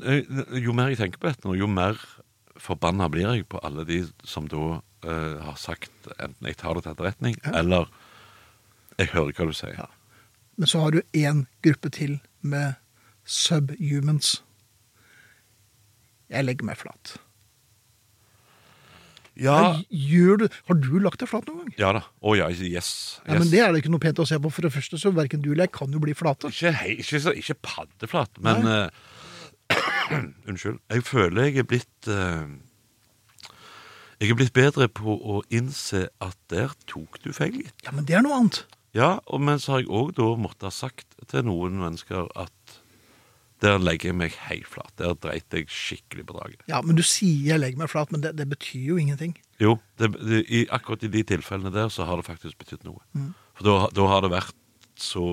[0.61, 1.97] jo mer jeg tenker på dette nå, jo mer
[2.61, 6.83] forbanna blir jeg på alle de som da uh, har sagt enten jeg tar det
[6.85, 7.89] til etterretning, eller
[9.01, 9.73] jeg hører hva du sier.
[9.73, 9.89] Ja.
[10.61, 12.77] Men så har du én gruppe til med
[13.25, 14.35] subhumans.
[16.29, 17.17] Jeg legger meg flat.
[19.41, 21.73] Ja, Gjør du, har du lagt deg flat noen gang?
[21.79, 22.01] ja da.
[22.21, 22.59] Oh, ja, yes.
[23.25, 23.39] Ja, yes.
[23.39, 24.51] men Det er det ikke noe pent å se på.
[24.53, 26.51] For det første så verken du eller jeg kan jo bli flate.
[26.53, 28.89] Ikke, hei, ikke, så- ikke paddeflat, men eh,
[30.49, 30.77] Unnskyld.
[30.93, 32.45] Jeg føler jeg er blitt eh,
[34.21, 37.73] Jeg er blitt bedre på å innse at der tok du feil, gitt.
[37.87, 38.61] Ja, men det er noe annet.
[38.93, 42.53] Ja, og men så har jeg òg da måttet ha sagt til noen mennesker at
[43.63, 44.91] Der legger jeg meg helt flat.
[44.99, 46.65] Der dreit jeg skikkelig på draget.
[46.67, 49.37] Ja, men du sier legger meg flat', men det, det betyr jo ingenting.
[49.61, 52.99] Jo, det, det, i, akkurat i de tilfellene der så har det faktisk betydd noe.
[53.15, 53.31] Mm.
[53.55, 54.59] For da, da har det vært
[54.99, 55.25] så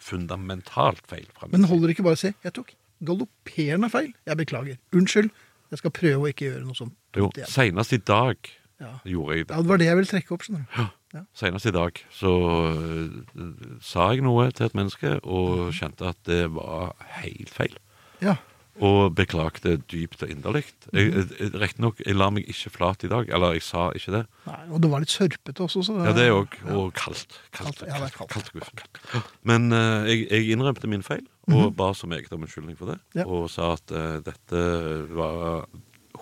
[0.00, 2.72] fundamentalt feil Men holder det ikke bare å si 'jeg tok
[3.04, 5.30] galopperende feil', jeg beklager, unnskyld,
[5.70, 8.36] jeg skal prøve å ikke gjøre noe sånt Jo, senest i dag
[8.80, 8.98] Ja.
[9.04, 9.54] gjorde jeg det.
[9.54, 10.82] Ja, det var det jeg ville trekke opp, skjønner du.
[10.82, 10.88] Ja.
[11.36, 12.32] Senest i dag så
[12.72, 13.52] øh,
[13.84, 17.78] sa jeg noe til et menneske og kjente at det var helt feil.
[18.24, 18.36] Ja.
[18.82, 20.64] Og beklagte dypt og inderlig.
[20.92, 21.28] Mhm.
[21.62, 23.28] Riktignok, jeg la meg ikke flat i dag.
[23.30, 24.24] Eller jeg sa ikke det.
[24.48, 26.58] Nei, og det var litt sørpete også, så Ja, det òg.
[26.74, 27.38] Og kaldt.
[27.54, 29.30] Kaldt, ja, det er kaldt, kaldt.
[29.46, 31.22] Men uh, jeg, jeg innrømte min feil,
[31.54, 32.98] og ba så meget om unnskyldning for det.
[33.14, 33.28] Ja.
[33.30, 34.66] Og sa at uh, dette
[35.14, 35.68] var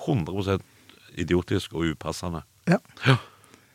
[0.05, 0.61] 100%
[1.17, 2.45] idiotisk og upassende.
[2.69, 2.77] Ja.
[3.07, 3.17] Ja.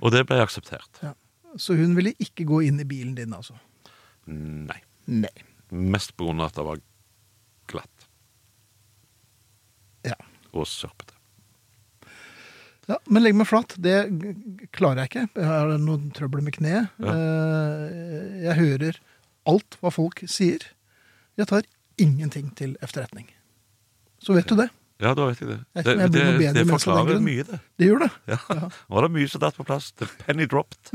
[0.02, 1.00] Og det ble akseptert.
[1.04, 1.14] ja.
[1.58, 3.56] Så hun ville ikke gå inn i bilen din, altså?
[4.28, 4.78] Nei.
[5.08, 5.32] Nei.
[5.72, 6.82] Mest på grunn av at det var
[7.72, 8.04] glatt
[10.06, 10.14] Ja.
[10.54, 11.16] og sørpete.
[12.88, 13.98] Ja, men legg meg flat, det
[14.72, 15.24] klarer jeg ikke.
[15.36, 16.88] Jeg har noen trøbbel med kneet.
[17.04, 17.16] Ja.
[17.16, 19.00] Eh, Jeg hører
[19.48, 20.60] alt hva folk sier.
[21.38, 21.64] Jeg tar
[21.98, 23.28] ingenting til efterretning.
[24.24, 24.70] Så vet du det.
[25.04, 25.58] Ja, da vet jeg det.
[25.78, 27.60] Det, det, det den forklarer mye, det.
[27.78, 28.10] Det gjør det.
[28.34, 28.38] Ja.
[28.50, 29.92] Nå var det mye som datt på plass.
[30.00, 30.90] The penny dropped.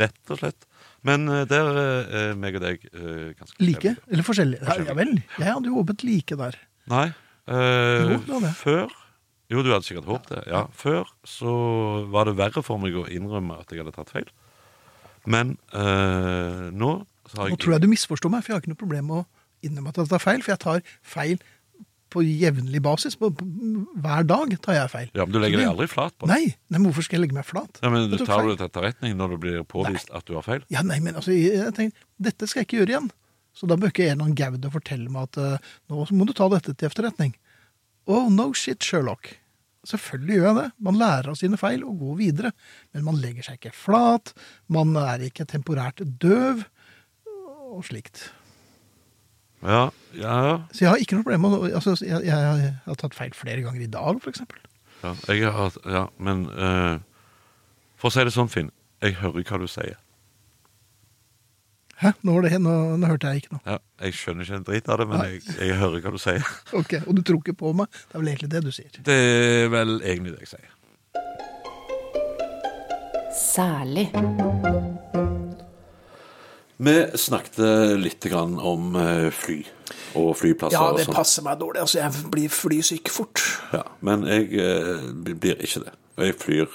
[0.00, 0.66] Rett og slett.
[1.06, 3.94] Men eh, der er meg og deg eh, ganske Like forskjellige.
[4.10, 4.58] eller forskjellig?
[4.66, 5.12] Ja, ja vel.
[5.38, 6.58] Jeg hadde jo håpet like der.
[6.90, 7.04] Nei.
[7.46, 8.50] eh, Jo, det det.
[8.58, 8.88] Før
[9.54, 10.42] Jo, du hadde sikkert håpet det.
[10.50, 11.54] Ja, Før så
[12.10, 14.26] var det verre for meg å innrømme at jeg hadde tatt feil.
[15.30, 16.90] Men eh, nå
[17.28, 19.08] så har jeg Nå tror jeg du misforstår meg, for jeg har ikke noe problem
[19.12, 19.26] med å
[19.68, 20.42] innrømme at jeg tar feil.
[20.42, 20.82] For jeg tar
[21.14, 21.38] feil
[22.12, 23.16] på jevnlig basis.
[23.20, 23.46] På, på,
[24.04, 25.08] hver dag tar jeg feil.
[25.12, 26.34] Ja, Men du legger deg aldri flat på det?
[26.34, 27.80] Nei, nei, men hvorfor skal jeg legge meg flat?
[27.82, 30.46] Ja, men du Tar du det til etterretning når det blir påvist at du har
[30.46, 30.64] feil?
[30.72, 33.10] Ja, nei, men altså, jeg, jeg tenker, dette skal jeg ikke gjøre igjen.
[33.58, 36.34] Så da bør ikke en eller annen gaude fortelle meg at uh, nå må du
[36.36, 37.34] ta dette til efterretning.
[38.08, 39.34] Oh, no shit, Sherlock.
[39.88, 40.66] Selvfølgelig gjør jeg det.
[40.84, 42.52] Man lærer av sine feil og går videre.
[42.94, 44.32] Men man legger seg ikke flat.
[44.72, 46.64] Man er ikke temporært døv.
[47.68, 48.28] Og slikt.
[49.62, 50.56] Ja, ja, ja.
[50.72, 53.62] Så jeg har ikke noe problem med å- altså, jeg, jeg, har tatt feil flere
[53.64, 54.60] ganger i dag, for eksempel.
[55.02, 56.98] Ja, jeg har, ja men uh,
[57.98, 58.70] For å si det sånn, Finn.
[59.02, 59.98] Jeg hører hva du sier.
[61.98, 62.12] Hæ?
[62.22, 63.62] Nå, var det, nå, nå hørte jeg ikke noe.
[63.66, 66.46] Ja, jeg skjønner ikke en dritt av det, men jeg, jeg hører hva du sier.
[66.78, 67.90] Ok, Og du tror ikke på meg?
[67.90, 69.00] Det er vel egentlig det du sier.
[69.10, 70.74] Det er vel egentlig det jeg sier.
[73.38, 74.06] Særlig.
[76.78, 77.58] Vi snakket
[77.98, 79.56] litt grann om eh, fly
[80.18, 80.76] og flyplasser.
[80.78, 81.16] Ja, det sånn.
[81.16, 81.80] passer meg dårlig.
[81.82, 83.42] Altså, jeg blir flysyk fort.
[83.74, 85.94] Ja, men jeg eh, blir ikke det.
[86.22, 86.68] Jeg flyr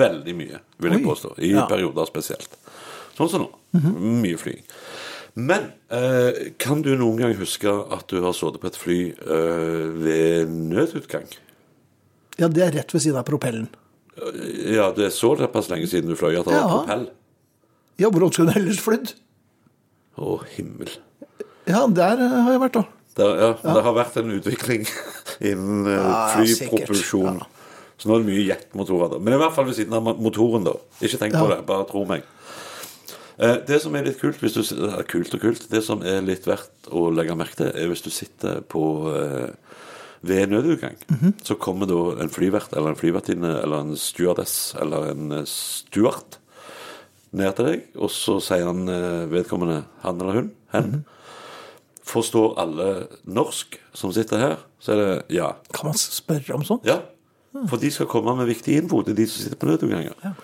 [0.00, 1.06] veldig mye, vil jeg Oi.
[1.06, 1.34] påstå.
[1.38, 1.66] I Ja.
[1.70, 2.48] Perioder spesielt.
[3.16, 3.50] Sånn som nå.
[4.22, 4.62] Mye flying.
[5.38, 9.84] Men eh, kan du noen gang huske at du har sittet på et fly eh,
[10.02, 11.28] ved nødutgang?
[12.40, 13.68] Ja, det er rett ved siden av propellen.
[14.66, 16.66] Ja, det er såpass lenge siden du fløy at det Ja.
[16.66, 17.06] var propell.
[18.00, 19.12] Ja, hvordan skulle hun ellers flydd?
[20.20, 20.90] Å, himmel.
[21.68, 22.84] Ja, der eh, har jeg vært, da.
[23.20, 24.84] Der, ja, det har vært en utvikling
[25.50, 27.40] innen eh, Ja, flypropulsjon.
[28.00, 29.10] Så nå er det mye jetmotorer.
[29.12, 29.18] da.
[29.20, 30.72] Men i hvert fall ved siden av motoren, da.
[31.04, 32.24] Ikke tenk på det, bare tro meg.
[33.40, 34.62] Eh, Det som er litt kult, hvis du,
[35.08, 38.10] kult og kult, det som er litt verdt å legge merke til, er hvis du
[38.12, 38.82] sitter på
[40.22, 41.34] ved nødutgang, Mhm.
[41.44, 46.36] så kommer da en flyvert eller en flyvertinne eller en stewardess eller en steward
[47.32, 51.04] ned til deg, og så sier han eh, vedkommende, han eller hun, hen, Mhm.
[52.10, 55.52] forstår alle norsk som sitter her, så er det ja.
[55.72, 56.84] Kan man spørre om sånt?
[56.88, 57.00] Ja,
[57.68, 60.34] for de skal komme med viktig info til de som sitter på nødutganger.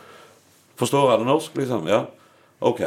[0.76, 1.86] Forstår alle norsk, liksom?
[1.88, 2.04] Ja.
[2.60, 2.80] Ok.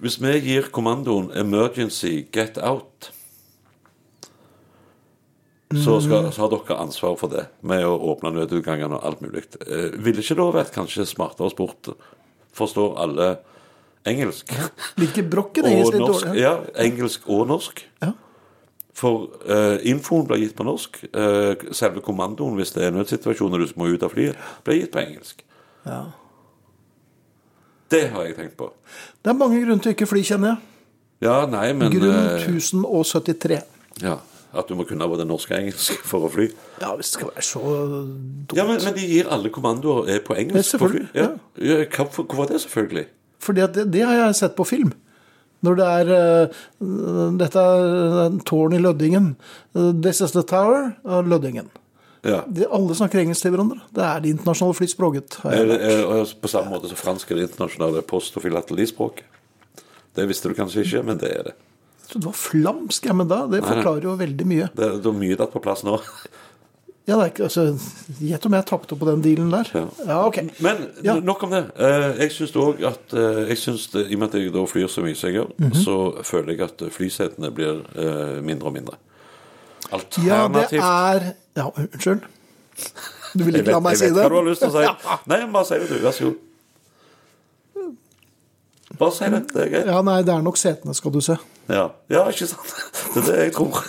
[0.00, 3.10] Hvis vi gir kommandoen 'emergency get out',
[5.70, 9.44] så, skal, så har dere ansvar for det, med å åpne nødutgangene og alt mulig.
[9.66, 11.92] Eh, ville ikke da vært kanskje smartere spurt
[12.56, 13.28] Forstår alle
[14.08, 14.50] engelsk?
[14.98, 16.26] Hvilke brokken engelsk litt norsk?
[16.26, 16.42] dårlig?
[16.42, 16.54] Ja,
[16.86, 17.84] engelsk og norsk.
[18.02, 18.12] Ja.
[19.00, 21.02] For uh, infoen blir gitt på norsk.
[21.14, 25.02] Uh, selve kommandoen, hvis det er nødsituasjoner du må ut av flyet, blir gitt på
[25.04, 25.44] engelsk.
[25.86, 26.02] Ja.
[27.90, 28.68] Det har jeg tenkt på.
[29.22, 30.66] Det er mange grunner til å ikke fly, kjenner jeg.
[31.20, 33.60] Ja, nei, men Grunn eh, 1073.
[34.00, 34.16] ja,
[34.50, 36.48] At du må kunne både norsk og engelsk for å fly.
[36.80, 38.56] Ja, hvis det skal være så dumt.
[38.58, 41.04] Ja, men, men de gir alle kommandoer er på engelsk på fly.
[41.14, 41.28] Ja.
[41.62, 43.06] Ja, Hvorfor hvorfor det, selvfølgelig?
[43.40, 44.90] Fordi det, det har jeg sett på film.
[45.60, 46.10] Når det er
[46.80, 49.34] uh, Dette er eh, tårn i Lødingen.
[49.76, 51.68] Eh, This is the tower av Lødingen.
[52.24, 52.42] Ja.
[52.48, 53.80] De, alle snakker engelsk til hverandre.
[53.96, 55.38] Det er det internasjonale flyspråket.
[55.40, 59.24] på samme måte som fransk er det internasjonale post- og filatelispråket.
[60.16, 61.54] Det visste du kanskje ikke, men det er det.
[62.10, 64.68] Trodde det var flamsk, ja, men da, det forklarer jo veldig mye.
[64.76, 65.98] Det, det er mye datt på plass nå.
[67.08, 67.62] Ja, det er ikke, altså,
[68.22, 69.70] Gjett om jeg tapte på den dealen der.
[69.74, 69.80] Ja.
[70.06, 70.36] Ja, ok.
[70.62, 71.14] Men Ja.
[71.18, 71.62] nok om det.
[71.80, 74.62] Eh, Jeg syns òg at eh, jeg synes det, I og med at jeg da
[74.68, 75.72] flyr så mye som jeg gjør, Mhm.
[75.80, 75.96] så
[76.28, 78.94] føler jeg at flysetene blir eh, mindre og mindre.
[79.90, 82.20] Alternativt Ja, det er Ja, unnskyld.
[83.34, 84.22] Du vil Jeg ikke la vet, meg jeg si vet det?
[84.22, 84.86] hva du har lyst til å si.
[85.32, 85.98] Nei, bare si det, du.
[86.04, 86.36] Vær så god.
[89.00, 89.42] Bare si det.
[89.54, 89.86] Det er greit.
[89.86, 91.36] Ja, nei, det er nok setene, skal du se.
[91.70, 92.74] Ja, ja ikke sant?
[93.14, 93.80] Det er det jeg tror.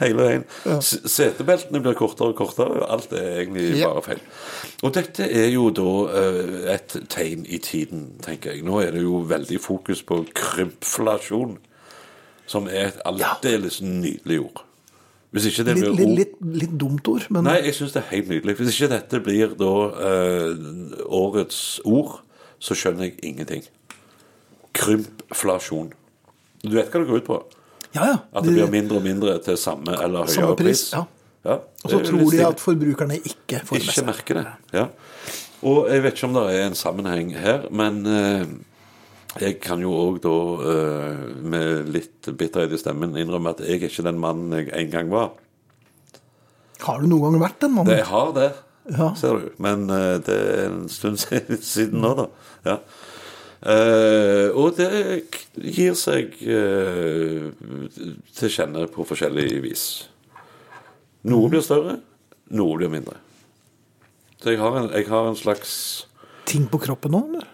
[0.00, 0.44] Hele veien.
[0.64, 0.78] Ja.
[0.80, 3.90] Setebeltene blir kortere og kortere, alt er egentlig Ja.
[3.92, 4.22] bare feil.
[4.82, 8.64] Og dette er jo da eh, et tegn i tiden, tenker jeg.
[8.64, 11.58] Nå er det jo veldig fokus på krympflasjon,
[12.46, 14.64] som er et aldeles nydelig ord.
[15.32, 18.56] Litt, ord litt, litt dumt ord, men Nei, jeg syns det er helt nydelig.
[18.58, 19.74] Hvis ikke dette blir da
[20.08, 20.64] eh,
[21.06, 22.16] årets ord,
[22.58, 23.62] så skjønner jeg ingenting.
[24.74, 25.92] Krympflasjon.
[26.62, 27.40] Du vet hva det går ut på?
[27.94, 28.16] ja, ja.
[28.32, 30.92] At det blir mindre og mindre til samme eller høyere Samme pris, pris?
[30.94, 31.04] ja.
[31.40, 34.46] Ja, Og så tror de at forbrukerne ikke får det med Ikke merker det.
[34.76, 34.82] Ja.
[35.64, 38.44] Og jeg vet ikke om det er en sammenheng her, men eh,
[39.40, 40.34] jeg kan jo òg da,
[40.74, 41.22] eh,
[41.54, 45.10] med litt bitterhet i stemmen, innrømme at jeg er ikke den mannen jeg en gang
[45.12, 45.30] var.
[46.84, 47.88] Har du noen gang vært den mannen?
[47.94, 48.50] Det jeg har det,
[48.98, 49.10] Ja.
[49.16, 49.50] ser du.
[49.60, 51.16] Men eh, det er en stund
[51.72, 52.28] siden nå, da.
[52.68, 52.78] Ja.
[53.64, 54.90] Eh, og det
[55.58, 57.48] gir seg eh,
[58.36, 59.84] til kjenne på forskjellig vis.
[61.28, 61.98] Noe blir større,
[62.54, 63.18] noe blir mindre.
[64.40, 65.72] Så jeg har en, jeg har en slags
[66.48, 67.48] Ting på kroppen nå, eller?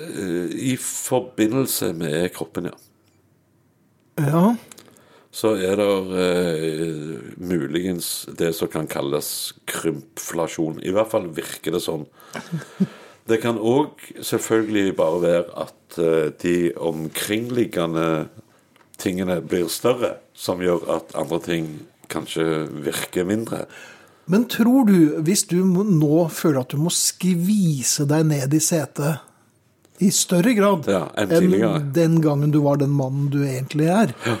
[0.00, 2.78] eh, I forbindelse med kroppen, ja.
[4.20, 4.54] Ja.
[5.32, 10.80] så er det eh, muligens det som kan kalles krympflasjon.
[10.82, 12.06] I hvert fall virker det sånn.
[13.28, 18.28] Det kan òg selvfølgelig bare være at eh, de omkringliggende
[19.00, 21.70] tingene blir større, som gjør at andre ting
[22.10, 23.64] kanskje virker mindre.
[24.30, 29.26] Men tror du, hvis du nå føler at du må skvise deg ned i setet
[30.00, 34.14] i større grad Ja, enn enn den gangen du var den mannen du egentlig er
[34.24, 34.36] ja.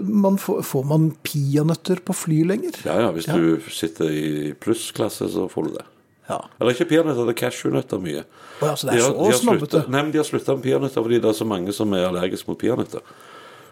[0.00, 2.78] man får, får man peanøtter på fly lenger?
[2.86, 5.84] Ja, ja, hvis du sitter i plussklasse, så får du det.
[6.28, 6.42] Ja.
[6.60, 8.24] Eller ikke peanøtter, det er cashewnøtter mye.
[8.60, 9.88] Ja, så det er De har- så snobbete.
[9.88, 12.48] Nei, men de har slutta med peanøtter fordi det er så mange som er allergiske
[12.48, 13.00] mot peanøtter.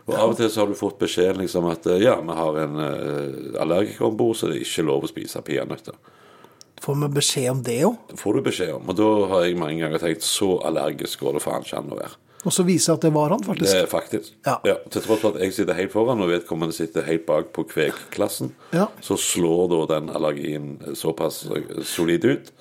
[0.06, 2.58] Og Av og til så har du fått beskjeden liksom at eh, ja, vi har
[2.62, 5.94] en uh, allergiker om bord, så det er ikke lov å spise peanøtter.
[6.80, 7.96] Får vi beskjed om det òg?
[8.12, 8.88] Det får du beskjed om.
[8.88, 11.98] Og da har jeg mange ganger tenkt så allergisk går det faen ikke an å
[11.98, 12.14] være.
[12.46, 13.74] Og så viser at det var han, Det faktisk.
[13.74, 14.32] er faktisk.
[14.46, 14.56] Ja.
[14.90, 18.52] til tross for at jeg sitter helt foran, og vedkommende sitter helt bak på kvegklassen,
[18.72, 18.86] Ja.
[19.02, 22.52] så slår da den allergien såpass eh, solid ut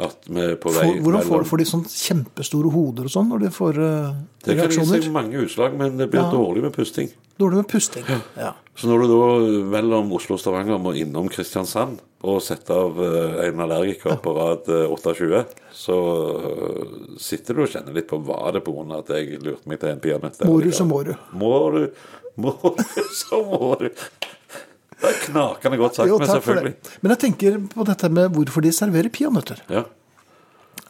[0.00, 3.42] at vi på vei for, hvordan får, får de sånn kjempestore hoder og sånn når
[3.44, 4.14] de får uh,
[4.46, 6.30] Det kan gi seg mange utslag, men det blir Ja.
[6.32, 7.10] dårlig med pusting.
[7.40, 8.04] Dårlig med pusting.
[8.36, 8.52] Ja.
[8.76, 9.26] Så når du da
[9.74, 14.68] mellom Oslo og Stavanger må innom Kristiansand og sette av eh, en allergiker på rad
[14.72, 15.96] eh, 28, så
[16.36, 19.80] eh, sitter du og kjenner litt på var det på grunn at jeg lurte meg
[19.80, 20.42] til en peanøtt.
[20.48, 21.14] Må du, så må du.
[21.40, 21.82] Må du,
[22.40, 22.84] må du,
[23.22, 23.88] så må du.
[25.00, 26.74] Det er knakende godt sagt, Jo, men selvfølgelig.
[27.00, 29.64] Men jeg tenker på dette med hvorfor de serverer peanøtter.
[29.72, 29.86] Ja.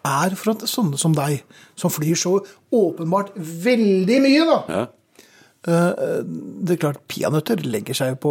[0.06, 1.44] Er for at sånne som deg,
[1.78, 2.38] som flyr så
[2.74, 4.86] åpenbart veldig mye, da Ja.
[5.64, 8.31] Det er klart, peanøtter legger seg på,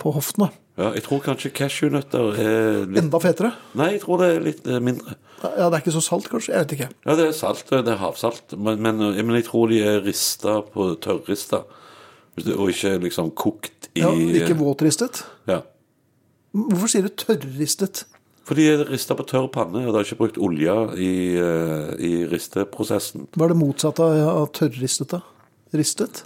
[0.00, 0.48] på hoftene.
[0.80, 3.50] ja, jeg tror kanskje cashewnøtter er litt Enda fetere.
[3.76, 5.16] Nei, jeg tror det er litt eh, mindre.
[5.42, 6.54] Ja, det er ikke så salt, kanskje?
[6.54, 6.88] Jeg vet ikke.
[7.04, 10.58] Ja, det er salt, det er havsalt, men, men, men jeg tror de er rista
[10.72, 11.62] på tørrrista,
[12.56, 15.22] og ikke liksom kokt i Ja, ikke våtristet.
[15.50, 15.60] Ja.
[16.56, 18.06] Hvorfor sier du tørrristet?
[18.48, 21.92] Fordi de er rista på tørr panne, og de har ikke brukt olje i, eh,
[22.00, 23.28] i risteprosessen.
[23.36, 25.20] Hva er det motsatte av, av tørrristet, da?
[25.76, 26.24] Ristet?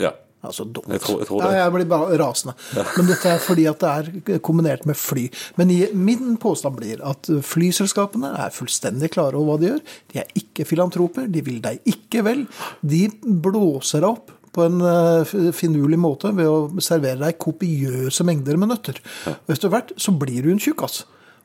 [0.00, 0.12] Ja.
[0.46, 0.86] Altså dumt.
[0.92, 1.56] Jeg tror- jeg tror ja, det.
[1.58, 2.52] jeg blir bare rasende.
[2.96, 5.24] Men dette er fordi at det er kombinert med fly.
[5.58, 9.80] Men min påstand blir at flyselskapene er fullstendig klare over hva de gjør.
[10.12, 12.46] De er ikke filantroper, de vil deg ikke vel.
[12.84, 18.56] De blåser deg opp på en eh, finurlig måte ved å servere deg kopiøse mengder
[18.60, 19.02] med nøtter.
[19.26, 21.02] Og etter hvert så blir du en tjukkas.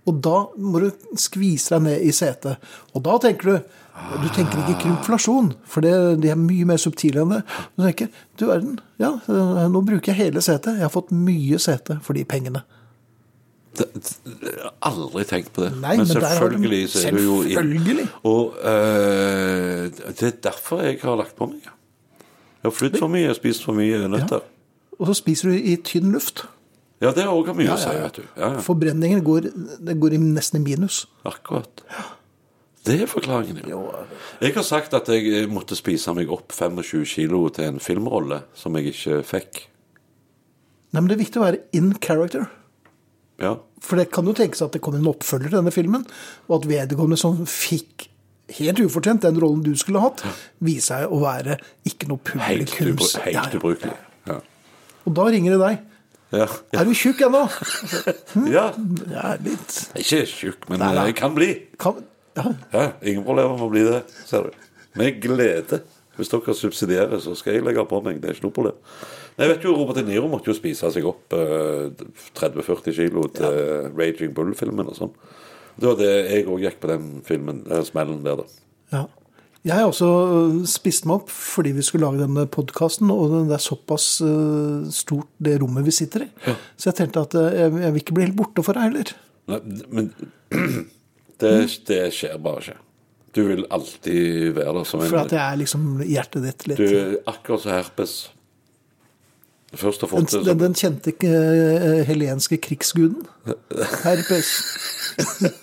[0.10, 2.58] Og da må du skvise deg ned i setet.
[2.94, 3.74] Og da tenker du
[4.22, 5.92] Du tenker ikke krympflasjon, for det,
[6.24, 7.42] de er mye mer subtile enn det.
[7.78, 8.08] Du tenker
[8.40, 9.10] du verden, ja,
[9.72, 10.78] nå bruker jeg hele setet.
[10.80, 12.64] Jeg har fått mye sete for de pengene.
[13.78, 13.86] Det,
[14.60, 15.70] har aldri tenkt på det.
[15.80, 18.08] Nei, men men har selvfølgelig så er du jo inn- selvfølgelig.
[18.28, 21.62] Og øh, det er derfor jeg har lagt på meg.
[21.64, 24.44] Jeg har flydd for mye, jeg har spist for mye nøtter.
[25.00, 26.44] Og så spiser du i tynn luft.
[27.02, 28.10] Ja, det har òg mye Ja, å si, ja, ja.
[28.10, 28.26] vet du.
[28.38, 28.60] Ja, ja.
[28.62, 29.48] Forbrenningen går,
[29.88, 31.06] det går nesten i minus.
[31.26, 31.82] Akkurat.
[32.86, 33.80] Det er forklaringen, ja.
[34.42, 38.74] Jeg har sagt at jeg måtte spise meg opp 25 kilo til en filmrolle som
[38.80, 39.60] jeg ikke fikk.
[40.92, 42.48] Nei, men det er viktig å være in character.
[43.42, 43.54] Ja.
[43.82, 46.08] For det kan jo tenkes at det kom en oppfølger til denne filmen,
[46.50, 48.08] og at vedkommende som fikk
[48.58, 50.26] helt ufortjent den rollen du skulle hatt,
[50.60, 51.56] viser seg å være
[51.88, 53.16] ikke noe Helt, publikums...
[53.24, 53.62] helt Ja, ja.
[53.62, 53.96] ubrukelig.
[54.28, 54.40] Ja.
[55.08, 55.88] Og da ringer det deg.
[56.32, 56.46] Ja.
[56.80, 57.46] Er du tjukk ennå?
[58.58, 58.70] ja.
[58.76, 61.06] Jeg er litt Ikke tjukk, men Nei, nei.
[61.12, 61.50] jeg kan bli.
[61.82, 62.02] kan...
[62.38, 62.46] ja.
[62.74, 64.70] Ja, Ingen problemer med å bli det, ser du.
[65.00, 65.82] Med glede.
[66.18, 68.20] Hvis dere subsidierer, så skal jeg legge på meg.
[68.22, 68.80] Det er ikke noe problem.
[69.38, 72.04] Men Jeg vet jo, Robert De Niro måtte jo spise seg opp eh,
[72.38, 75.16] 30-40 kilo til Raging Bull-filmen og sånn.
[75.80, 78.62] Det var det jeg òg gikk på den filmen, den smellen der, da.
[78.92, 79.08] Ja.
[79.62, 83.54] Jeg har også øh, spist meg opp fordi vi skulle lage denne podkasten, og det
[83.56, 86.32] er såpass øh, stort det rommet vi sitter i.
[86.76, 89.14] Så jeg tenkte at øh, jeg, jeg vil ikke bli helt borte for deg heller.
[89.52, 89.60] Nei,
[89.94, 90.10] men
[91.42, 91.56] det,
[91.90, 92.78] det skjer bare ikke.
[93.36, 96.82] Du vil alltid være der som en For at det er liksom hjertet ditt litt
[96.82, 98.16] Du akkurat som herpes.
[99.72, 103.24] Først har den, den, den kjente uh, helenske krigsguden.
[104.04, 104.50] Herpes.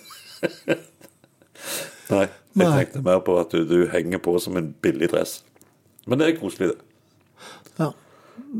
[2.09, 2.25] Nei,
[2.57, 5.43] jeg tenkte mer på at du, du henger på som en billig dress.
[6.09, 6.88] Men det er koselig, det.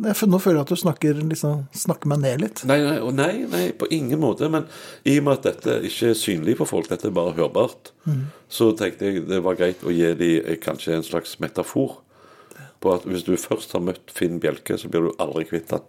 [0.04, 0.14] Ja.
[0.30, 2.64] Nå føler jeg at du snakker, liksom, snakker meg ned litt.
[2.70, 2.80] Nei,
[3.16, 4.50] nei, nei, på ingen måte.
[4.52, 4.68] Men
[5.08, 7.94] i og med at dette ikke er synlig for folk, dette er bare hørbart,
[8.50, 12.00] så tenkte jeg det var greit å gi de eh, kanskje en slags metafor.
[12.80, 15.84] På at hvis du først har møtt Finn Bjelke, så blir du aldri kvitt han.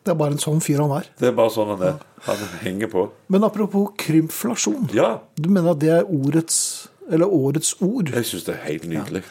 [0.00, 1.08] Det er bare en sånn fyr han er.
[1.20, 1.98] Det er bare sånn han er.
[2.24, 3.06] Han henger på.
[3.32, 4.90] Men apropos krymflasjon.
[4.96, 6.04] Ja, Du mener at det er
[7.10, 8.12] eller årets ord?
[8.14, 9.22] jeg syns det er helt nydelig.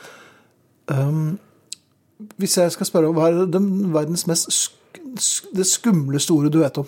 [2.37, 4.75] Hvis jeg skal spørre, hva er den verdens mest sk
[5.19, 6.87] sk det skumleste ordet du vet om?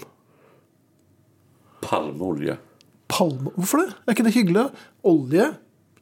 [1.82, 2.58] Palmeolje.
[3.12, 3.52] Palme.
[3.56, 3.94] Hvorfor det?
[4.08, 4.64] Er ikke det hyggelig?
[5.08, 5.48] Olje,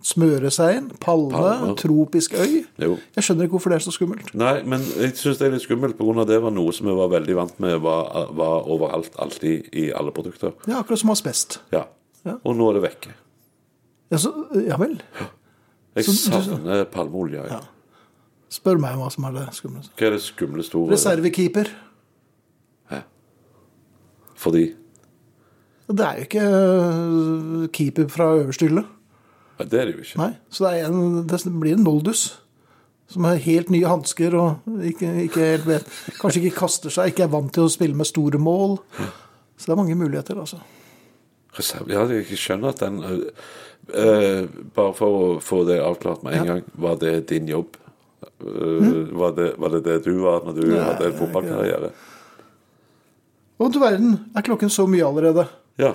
[0.05, 1.75] smøresein, palme, Palme.
[1.79, 2.59] tropisk øy.
[2.81, 2.97] Jo.
[3.15, 4.33] Jeg skjønner ikke hvorfor det er så skummelt.
[4.37, 6.25] Nei, men jeg syns det er litt skummelt, pga.
[6.29, 10.13] det var noe som vi var veldig vant med var, var overalt, alltid, i alle
[10.15, 10.53] produkter.
[10.67, 11.59] Ja, akkurat som asbest.
[11.75, 11.85] Ja.
[12.27, 12.37] Ja.
[12.43, 13.15] Og nå er det vekke.
[14.11, 14.33] Ja, så,
[14.67, 14.97] ja vel.
[15.95, 17.45] Jeg Så savner palmeolje.
[17.47, 17.59] Ja.
[17.59, 17.78] Ja.
[18.49, 19.93] Spør meg hva som er det skumleste.
[19.99, 20.95] Hva er det skumleste ordet?
[20.97, 21.69] Reservekeeper.
[22.89, 23.01] Hæ?
[24.35, 24.63] Fordi
[25.89, 28.83] Det er jo ikke øh, keeper fra øverste hylle.
[29.59, 30.17] ja, Det er det jo ikke.
[30.17, 32.39] Nei, så det, er en, det blir en noldus.
[33.09, 35.87] Som har helt nye hansker og ikke, ikke helt vet
[36.21, 38.75] Kanskje ikke kaster seg, ikke er vant til å spille med store mål.
[39.57, 40.59] Så det er mange muligheter, altså.
[41.57, 44.45] Reserve, ja, jeg skjønner at den uh,
[44.77, 46.53] Bare for å få det avklart med en Ja.
[46.53, 47.77] gang, var det din jobb?
[48.19, 51.91] Øh, var, det, var det det du var når du Nei, hadde en fotballkarriere?
[53.59, 55.47] Å, du verden, er klokken så mye allerede?
[55.79, 55.93] Ja.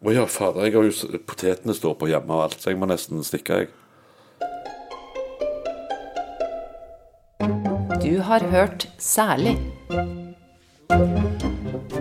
[0.00, 2.88] Å ja, fader, jeg har jo Potetene står på hjemme og alt, så jeg må
[2.88, 3.68] nesten stikke, jeg.
[8.00, 9.58] Du har hørt Særlig.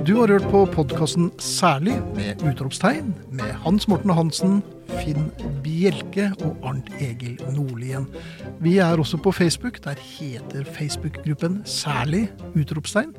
[0.07, 4.61] Du har hørt på podkasten Særlig med utropstegn med Hans Morten Hansen,
[5.01, 5.27] Finn
[5.63, 8.07] Bjelke og Arnt Egil Nordlien.
[8.63, 9.81] Vi er også på Facebook.
[9.83, 13.11] Der heter Facebook-gruppen Særlig utropstegn.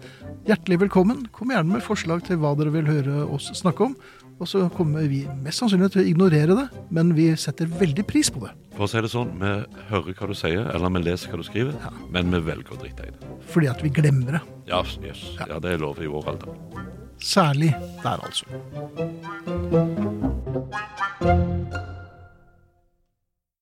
[0.48, 1.26] Hjertelig velkommen.
[1.32, 3.96] Kom gjerne med forslag til hva dere vil høre oss snakke om.
[4.40, 6.66] Og så kommer vi mest sannsynlig til å ignorere det,
[6.96, 8.54] men vi setter veldig pris på det.
[8.72, 9.50] For å si det sånn, vi
[9.90, 11.76] hører hva du sier, eller vi leser hva du skriver,
[12.08, 13.34] men vi velger å drite i det.
[13.52, 14.42] Fordi at vi glemmer det.
[14.70, 15.26] Ja, yes.
[15.36, 16.56] ja, det er lov i vår alder.
[17.20, 18.48] Særlig der, altså.